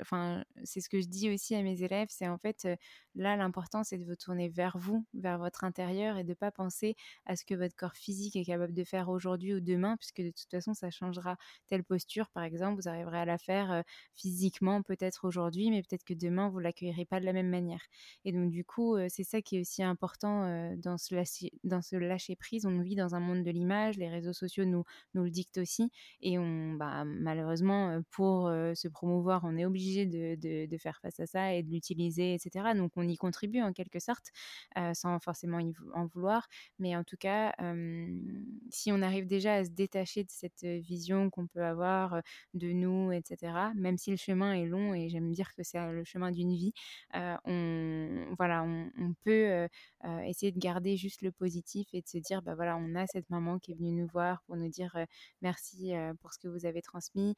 [0.00, 2.68] enfin, c'est ce que je dis aussi à mes élèves, c'est en fait
[3.14, 6.96] là l'important c'est de vous tourner vers vous, vers votre intérieur et de pas penser
[7.24, 10.30] à ce que votre corps physique est capable de faire aujourd'hui ou demain, puisque de
[10.30, 11.36] toute façon ça changera
[11.68, 13.82] telle posture, par exemple, vous arriverez à la faire
[14.14, 17.80] physiquement peut-être aujourd'hui, mais peut-être que demain vous l'accueillerez pas de la même manière.
[18.24, 21.14] Et donc, du coup, c'est ça qui est aussi important dans, ce
[21.96, 22.66] lâcher, prise.
[22.66, 25.90] On vit dans un monde de l'image, les réseaux sociaux nous, le dictent aussi.
[26.20, 31.54] Et on, bah, malheureusement, pour se promouvoir, on est obligé de, faire face à ça
[31.54, 32.74] et de l'utiliser, etc.
[32.74, 34.32] Donc, on y contribue en quelque sorte,
[34.94, 35.60] sans forcément
[35.94, 36.48] en vouloir.
[36.78, 37.54] Mais en tout cas,
[38.70, 42.20] si on arrive déjà à se détacher de cette vision qu'on peut avoir
[42.54, 46.04] de nous, etc., même si le chemin est long, et j'aime dire que c'est le
[46.04, 46.72] chemin d'une vie,
[47.14, 48.05] on
[48.38, 49.68] voilà, on, peut
[50.24, 53.28] essayer de garder juste le positif et de se dire, bah voilà, on a cette
[53.30, 54.96] maman qui est venue nous voir pour nous dire
[55.42, 57.34] merci pour ce que vous avez transmis,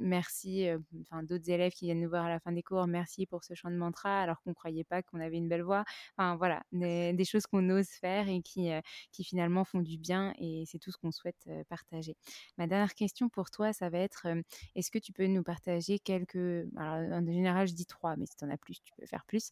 [0.00, 0.68] merci,
[1.02, 3.54] enfin d'autres élèves qui viennent nous voir à la fin des cours, merci pour ce
[3.54, 5.84] chant de mantra alors qu'on croyait pas qu'on avait une belle voix.
[6.16, 8.70] Enfin voilà, des, choses qu'on ose faire et qui,
[9.12, 12.16] qui finalement font du bien et c'est tout ce qu'on souhaite partager.
[12.58, 14.26] Ma dernière question pour toi, ça va être,
[14.74, 18.36] est-ce que tu peux nous partager quelques, alors en général je dis trois, mais si
[18.36, 19.50] tu en as plus, tu peux faire plus.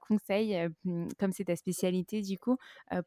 [0.00, 2.56] conseil, mmh, comme c'est ta spécialité du coup,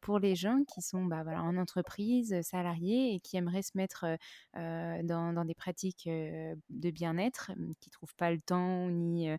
[0.02, 4.06] pour les gens qui sont bah, voilà, en entreprise, salariés et qui aimeraient se mettre
[4.54, 9.30] dans, des pratiques de bien-être, mmh, qui trouvent pas le temps ni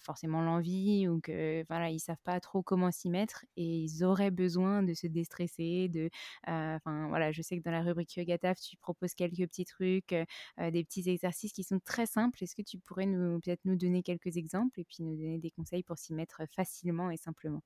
[0.00, 4.30] forcément l'envie ou que voilà ils savent pas trop comment s'y mettre et ils auraient
[4.30, 6.10] besoin de se déstresser de
[6.46, 10.14] enfin voilà je sais que dans la rubrique Yoga tu proposes quelques petits trucs
[10.58, 14.36] des petits exercices qui sont très simples est-ce que tu pourrais peut-être nous donner quelques
[14.36, 17.62] exemples et puis nous donner des conseils pour s'y mettre facilement et simplement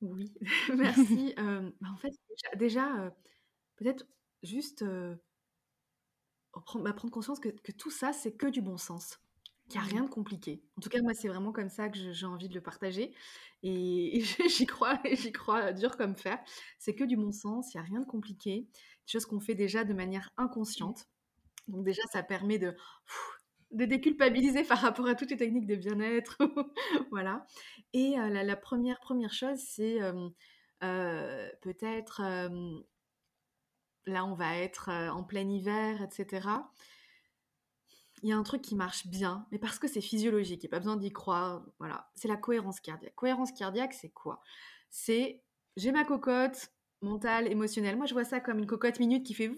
[0.00, 0.32] oui
[0.76, 2.12] merci bah, en fait
[2.56, 3.12] déjà,
[3.76, 4.06] peut-être
[4.42, 4.84] juste
[6.52, 9.18] prendre, bah, prendre conscience que, que tout ça c'est que du bon sens
[9.70, 10.62] il n'y a rien de compliqué.
[10.76, 13.14] En tout cas, moi, c'est vraiment comme ça que j'ai envie de le partager.
[13.62, 16.38] Et, j'y crois, j'y crois dur comme fer.
[16.78, 18.66] C'est que du bon sens, il n'y a rien de compliqué.
[18.72, 21.06] Des choses qu'on fait déjà de manière inconsciente.
[21.68, 22.74] Donc déjà, ça permet de,
[23.70, 26.38] de déculpabiliser par rapport à toutes les techniques de bien-être.
[27.10, 27.46] voilà.
[27.92, 30.28] Et euh, la, première, première chose, c'est euh,
[30.82, 32.22] euh, peut-être,
[34.06, 36.48] là, on va être en plein hiver, etc
[38.22, 40.70] il y a un truc qui marche bien, mais parce que c'est physiologique, il n'y
[40.70, 41.64] a pas besoin d'y croire.
[41.78, 43.14] Voilà, c'est la cohérence cardiaque.
[43.14, 44.40] Cohérence cardiaque, c'est quoi?
[44.90, 45.42] C'est
[45.76, 47.96] j'ai ma cocotte mentale, émotionnelle.
[47.96, 49.50] Moi, je vois ça comme une cocotte minute qui fait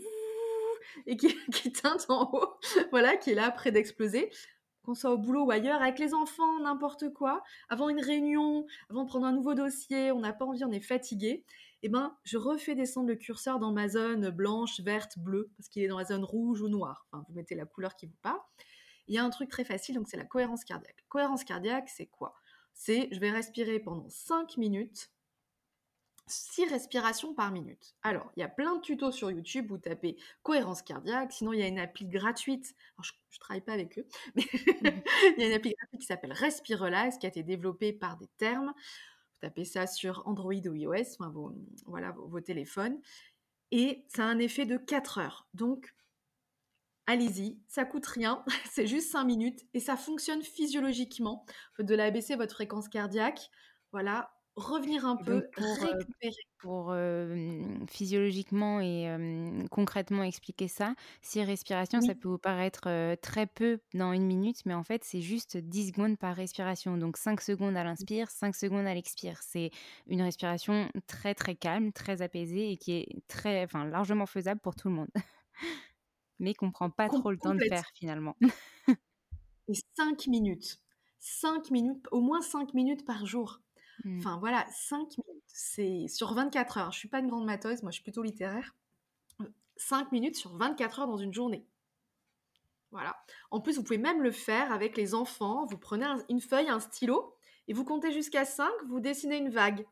[1.06, 2.54] et qui, qui teinte en haut,
[2.90, 4.30] voilà, qui est là près d'exploser.
[4.84, 9.04] Qu'on soit au boulot ou ailleurs, avec les enfants, n'importe quoi, avant une réunion, avant
[9.04, 11.44] de prendre un nouveau dossier, on n'a pas envie, on est fatigué
[11.82, 15.82] eh ben, je refais descendre le curseur dans ma zone blanche, verte, bleue, parce qu'il
[15.82, 17.06] est dans la zone rouge ou noire.
[17.12, 18.38] Vous mettez la couleur qui vous parle.
[19.08, 21.04] Il y a un truc très facile, donc c'est la cohérence cardiaque.
[21.08, 22.34] Cohérence cardiaque, c'est quoi?
[22.72, 25.10] C'est je vais respirer pendant 5 minutes,
[26.26, 27.94] 6 respirations par minute.
[28.02, 31.60] Alors, il y a plein de tutos sur YouTube, vous tapez cohérence cardiaque, sinon il
[31.60, 34.44] y a une appli gratuite, je ne travaille pas avec eux, mais
[35.36, 38.28] il y a une appli gratuite qui s'appelle Respirelax, qui a été développée par des
[38.38, 38.72] termes
[39.42, 41.52] tapez ça sur Android ou iOS, vos,
[41.86, 42.98] voilà, vos, téléphones.
[43.72, 45.48] Et ça a un effet de 4 heures.
[45.52, 45.92] Donc,
[47.06, 51.44] allez-y, ça coûte rien, c'est juste 5 minutes et ça fonctionne physiologiquement.
[51.78, 53.50] De la baisser votre fréquence cardiaque.
[53.90, 56.34] Voilà, revenir un peu, pour, euh, récupérer.
[56.58, 56.94] pour
[57.88, 59.08] physiologiquement et
[59.70, 64.74] concrètement expliquer ça, si respiration, ça peut vous paraître très peu dans une minute, mais
[64.74, 66.96] en fait, c'est juste 10 secondes par respiration.
[66.96, 69.38] Donc 5 secondes à l'inspire, 5 secondes à l'expire.
[69.42, 69.70] C'est
[70.06, 74.74] une respiration très très calme, très apaisée et qui est très, enfin, largement faisable pour
[74.74, 75.10] tout le monde.
[76.38, 78.36] mais qu'on prend pas trop le temps de faire finalement.
[79.68, 80.80] et 5 minutes.
[81.20, 83.60] 5 minutes, au moins 5 minutes par jour.
[84.04, 84.18] Mmh.
[84.18, 86.92] Enfin voilà, 5 minutes, c'est sur 24 heures.
[86.92, 88.74] Je suis pas une grande mateuse, moi je suis plutôt littéraire.
[89.76, 91.66] 5 minutes sur 24 heures dans une journée.
[92.90, 93.16] Voilà.
[93.50, 95.64] En plus, vous pouvez même le faire avec les enfants.
[95.66, 97.34] Vous prenez une feuille, un stylo,
[97.66, 99.86] et vous comptez jusqu'à 5, vous dessinez une vague.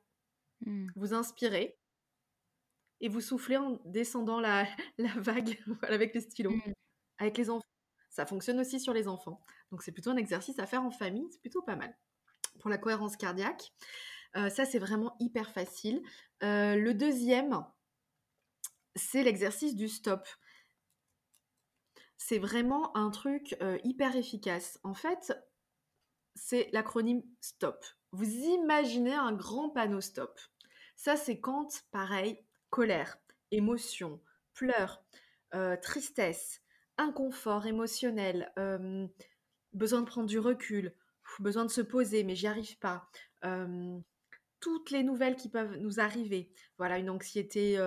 [0.67, 0.89] Mmh.
[0.97, 1.79] Vous inspirez,
[3.01, 4.67] et vous soufflez en descendant la,
[5.17, 6.73] vague avec le stylo, mmh.
[7.19, 7.65] avec les enfants.
[8.11, 9.41] Ça fonctionne aussi sur les enfants.
[9.71, 11.97] Donc c'est plutôt un exercice à faire en famille, c'est plutôt pas mal
[12.61, 13.73] pour la cohérence cardiaque.
[14.37, 16.03] Euh, ça, c'est vraiment hyper facile.
[16.43, 17.65] Euh, le deuxième,
[18.95, 20.27] c'est l'exercice du stop.
[22.17, 24.79] C'est vraiment un truc euh, hyper efficace.
[24.85, 25.33] En fait,
[26.35, 27.85] c'est l'acronyme STOP.
[28.13, 30.39] Vous imaginez un grand panneau STOP.
[30.97, 32.39] Ça, c'est quand, pareil,
[32.69, 33.19] colère,
[33.51, 34.21] émotion,
[34.53, 35.03] pleurs,
[35.83, 36.61] tristesse,
[36.99, 38.53] inconfort émotionnel,
[39.73, 40.95] besoin de prendre du recul,
[41.39, 43.09] besoin de se poser, mais j'y arrive pas.
[44.61, 46.53] toutes les nouvelles qui peuvent nous arriver.
[46.77, 47.79] Voilà, une anxiété,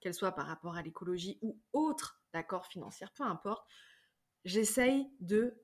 [0.00, 3.66] qu'elle soit par rapport à l'écologie ou autre, d'accord, financière, peu importe.
[4.44, 5.60] J'essaye de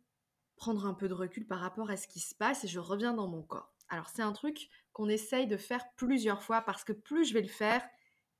[0.57, 3.14] prendre un peu de recul par rapport à ce qui se passe et je reviens
[3.14, 3.74] dans mon corps.
[3.89, 7.43] Alors c'est un truc qu'on essaye de faire plusieurs fois parce que plus je vais
[7.43, 7.87] le faire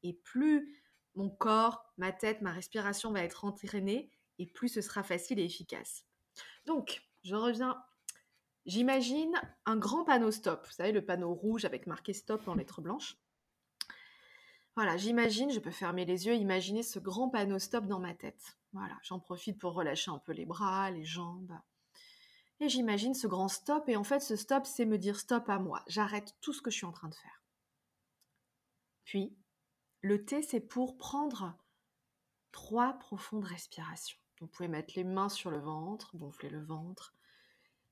[0.03, 0.83] et plus
[1.15, 5.45] mon corps, ma tête, ma respiration va être entraînée et plus ce sera facile et
[5.45, 6.05] efficace.
[6.65, 7.83] Donc, je reviens
[8.65, 12.81] J'imagine un grand panneau stop, vous savez, le panneau rouge avec marqué stop en lettres
[12.81, 13.17] blanches.
[14.77, 18.57] Voilà, j'imagine, je peux fermer les yeux, imaginer ce grand panneau stop dans ma tête.
[18.73, 21.59] Voilà, j'en profite pour relâcher un peu les bras, les jambes.
[22.61, 25.59] Et j'imagine ce grand stop, et en fait, ce stop, c'est me dire stop à
[25.59, 25.83] moi.
[25.89, 27.43] J'arrête tout ce que je suis en train de faire.
[29.05, 29.37] Puis,
[30.01, 31.55] le T, c'est pour prendre
[32.53, 34.19] trois profondes respirations.
[34.41, 37.15] Vous pouvez mettre les mains sur le ventre, gonfler le ventre,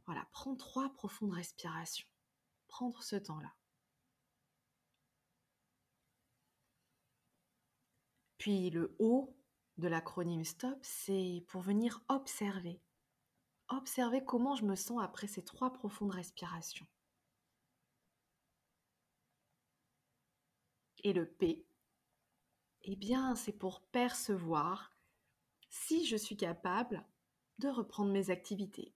[0.06, 2.08] voilà, prends trois profondes respirations.
[2.68, 3.52] Prendre ce temps-là.
[8.38, 9.36] Puis le O
[9.76, 12.80] de l'acronyme STOP, c'est pour venir observer.
[13.68, 16.86] observer comment je me sens après ces trois profondes respirations.
[21.02, 21.66] Et le P,
[22.82, 24.92] eh bien, c'est pour percevoir
[25.68, 27.06] si je suis capable
[27.58, 28.94] de reprendre mes activités.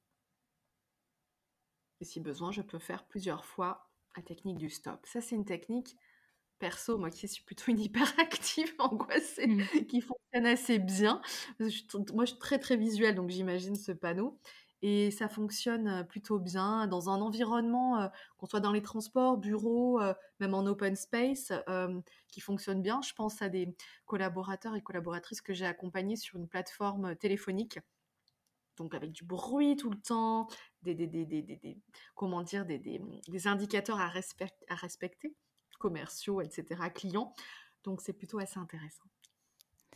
[2.04, 5.00] Et si besoin, je peux faire plusieurs fois la technique du stop.
[5.06, 5.96] Ça, c'est une technique
[6.58, 9.86] perso, moi qui suis plutôt une hyperactive angoissée, mmh.
[9.86, 11.22] qui fonctionne assez bien.
[12.12, 14.38] moi, je suis très très visuelle, donc j'imagine ce panneau.
[14.82, 19.98] Et ça fonctionne plutôt bien dans un environnement, qu'on soit dans les transports, bureaux,
[20.40, 21.54] même en open space,
[22.28, 23.00] qui fonctionne bien.
[23.00, 23.74] Je pense à des
[24.04, 27.78] collaborateurs et collaboratrices que j'ai accompagnés sur une plateforme téléphonique
[28.76, 30.48] donc avec du bruit tout le temps,
[30.82, 31.82] des, des, des, des
[32.14, 34.10] comment dire, des, indicateurs à,
[34.68, 35.34] à respecter,
[35.78, 37.34] commerciaux, etc., clients.
[37.84, 39.04] Donc c'est plutôt assez intéressant.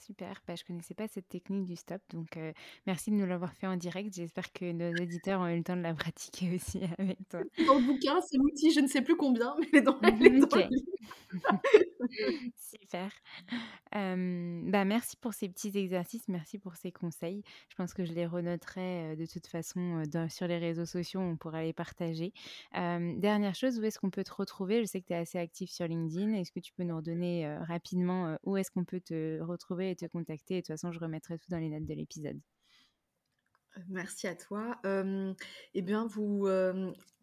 [0.00, 2.52] Super, bah, je ne connaissais pas cette technique du stop, donc euh,
[2.86, 4.14] merci de nous l'avoir fait en direct.
[4.14, 7.40] J'espère que nos auditeurs ont eu le temps de la pratiquer aussi avec toi.
[7.66, 10.68] Dans le bouquin, c'est l'outil, je ne sais plus combien, mais dans, dans le livre.
[12.56, 13.10] Super.
[13.92, 17.42] bah, merci pour ces petits exercices, merci pour ces conseils.
[17.68, 21.62] Je pense que je les renoterai de toute façon sur les réseaux sociaux, on pourra
[21.62, 22.32] les partager.
[22.72, 24.80] dernière chose, où est-ce qu'on peut te retrouver?
[24.80, 26.34] Je sais que tu es assez actif sur LinkedIn.
[26.34, 29.87] Est-ce que tu peux nous redonner rapidement où est-ce qu'on peut te retrouver?
[29.90, 32.40] Et te contacter Et de toute façon, je remettrai tout dans les notes de l'épisode.
[33.88, 34.80] Merci à toi.
[35.74, 36.48] eh bien, vous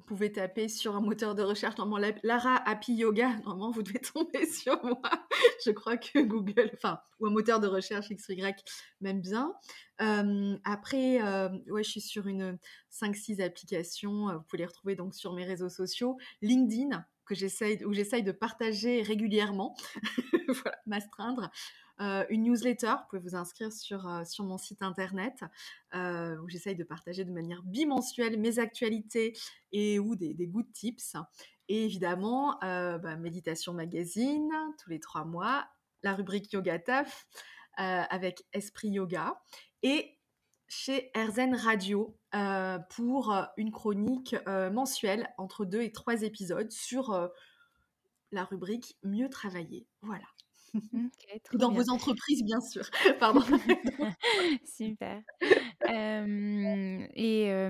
[0.08, 4.46] pouvez taper sur un moteur de recherche, normalement Lara Happy Yoga, normalement vous devez tomber
[4.46, 5.02] sur moi.
[5.66, 8.54] Je crois que Google, enfin, ou un moteur de recherche XY
[9.02, 9.54] même bien.
[10.64, 11.22] après,
[11.68, 12.58] ouais, je suis sur une
[12.92, 14.34] 5-6 applications.
[14.34, 16.18] Vous pouvez les retrouver donc sur mes réseaux sociaux.
[16.42, 19.76] LinkedIn, que j'essaye, où j'essaye de partager régulièrement,
[20.48, 21.52] voilà, m'astreindre.
[22.02, 22.88] Euh, une newsletter.
[22.88, 25.46] Vous pouvez vous inscrire sur, euh, sur mon site internet
[25.94, 29.34] euh, où j'essaye de partager de manière bimensuelle mes actualités
[29.72, 31.16] et ou des, des good tips.
[31.70, 35.66] Et évidemment, bah, Méditation Magazine tous les trois mois,
[36.04, 37.26] la rubrique Yoga Taf
[37.78, 39.42] avec Esprit Yoga
[39.82, 40.15] et
[40.68, 42.18] chez Erzen Radio
[42.90, 44.36] pour une chronique
[44.72, 47.30] mensuelle entre deux et trois épisodes sur
[48.32, 49.88] la rubrique Mieux travailler.
[50.02, 50.26] Voilà.
[51.54, 52.84] Dans vos entreprises, bien sûr.
[53.20, 53.42] Pardon.
[54.66, 55.22] Super.
[57.16, 57.70] et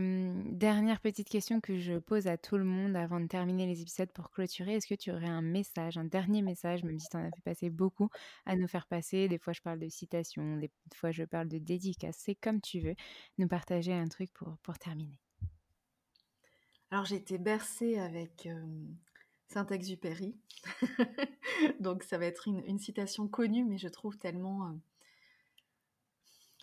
[0.51, 4.11] dernière petite question que je pose à tout le monde avant de terminer les épisodes
[4.11, 4.75] pour clôturer.
[4.75, 7.43] Est-ce que tu aurais un message, un dernier message, même si tu en as fait
[7.43, 8.09] passer beaucoup,
[8.45, 9.27] à nous faire passer?
[9.27, 12.15] Des fois, je parle de citation, des fois, je parle de dédicace.
[12.19, 12.95] C'est comme tu veux.
[13.37, 15.19] Nous partager un truc pour, pour terminer.
[16.91, 18.47] Alors, j'ai été bercée avec
[19.47, 20.35] Saint-Exupéry.
[21.79, 24.67] Donc ça va être une, citation connue, mais je trouve tellement...
[24.67, 24.73] Euh,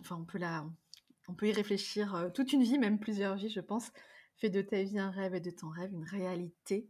[0.01, 0.67] enfin, on peut, la,
[1.29, 3.91] on peut y réfléchir euh, toute une vie, même plusieurs vies, je pense.
[4.37, 6.89] Fais de ta vie un rêve et de ton rêve une réalité.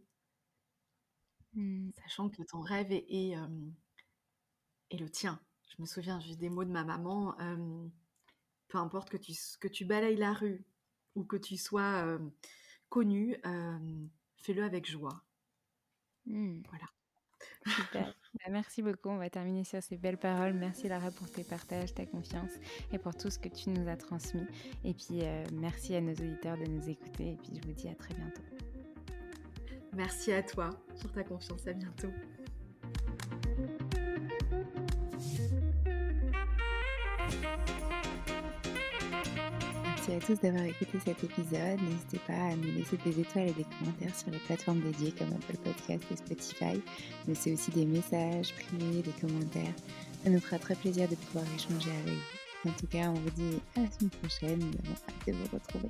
[1.53, 1.91] Mmh.
[2.01, 3.69] Sachant que ton rêve est, euh,
[4.89, 5.39] est, le tien.
[5.69, 7.35] Je me souviens juste des mots de ma maman.
[8.67, 10.63] peu importe que tu, que tu balayes la rue
[11.15, 12.19] ou que tu sois
[12.89, 13.37] connu,
[14.37, 15.23] fais-le avec joie.
[16.25, 16.61] Mmh.
[16.69, 16.85] Voilà.
[17.75, 18.13] Super.
[18.33, 19.09] Bah, merci beaucoup.
[19.09, 20.53] On va terminer sur ces belles paroles.
[20.53, 22.49] Merci Lara pour tes partages, ta confiance
[22.91, 24.47] et pour tout ce que tu nous as transmis.
[24.83, 27.33] Et puis euh, merci à nos auditeurs de nous écouter.
[27.33, 28.41] Et puis je vous dis à très bientôt.
[29.93, 31.67] Merci à toi pour ta confiance.
[31.67, 32.09] À bientôt.
[40.05, 41.79] Merci à tous d'avoir écouté cet épisode.
[41.81, 45.29] N'hésitez pas à nous laisser des étoiles et des commentaires sur les plateformes dédiées comme
[45.29, 46.81] Apple Podcast et Spotify.
[47.25, 49.73] Mais c'est aussi des messages privés, des commentaires.
[50.23, 52.69] Ça nous fera très plaisir de pouvoir échanger avec vous.
[52.69, 54.59] En tout cas, on vous dit à la semaine prochaine.
[54.59, 55.89] Nous avons hâte de vous retrouver.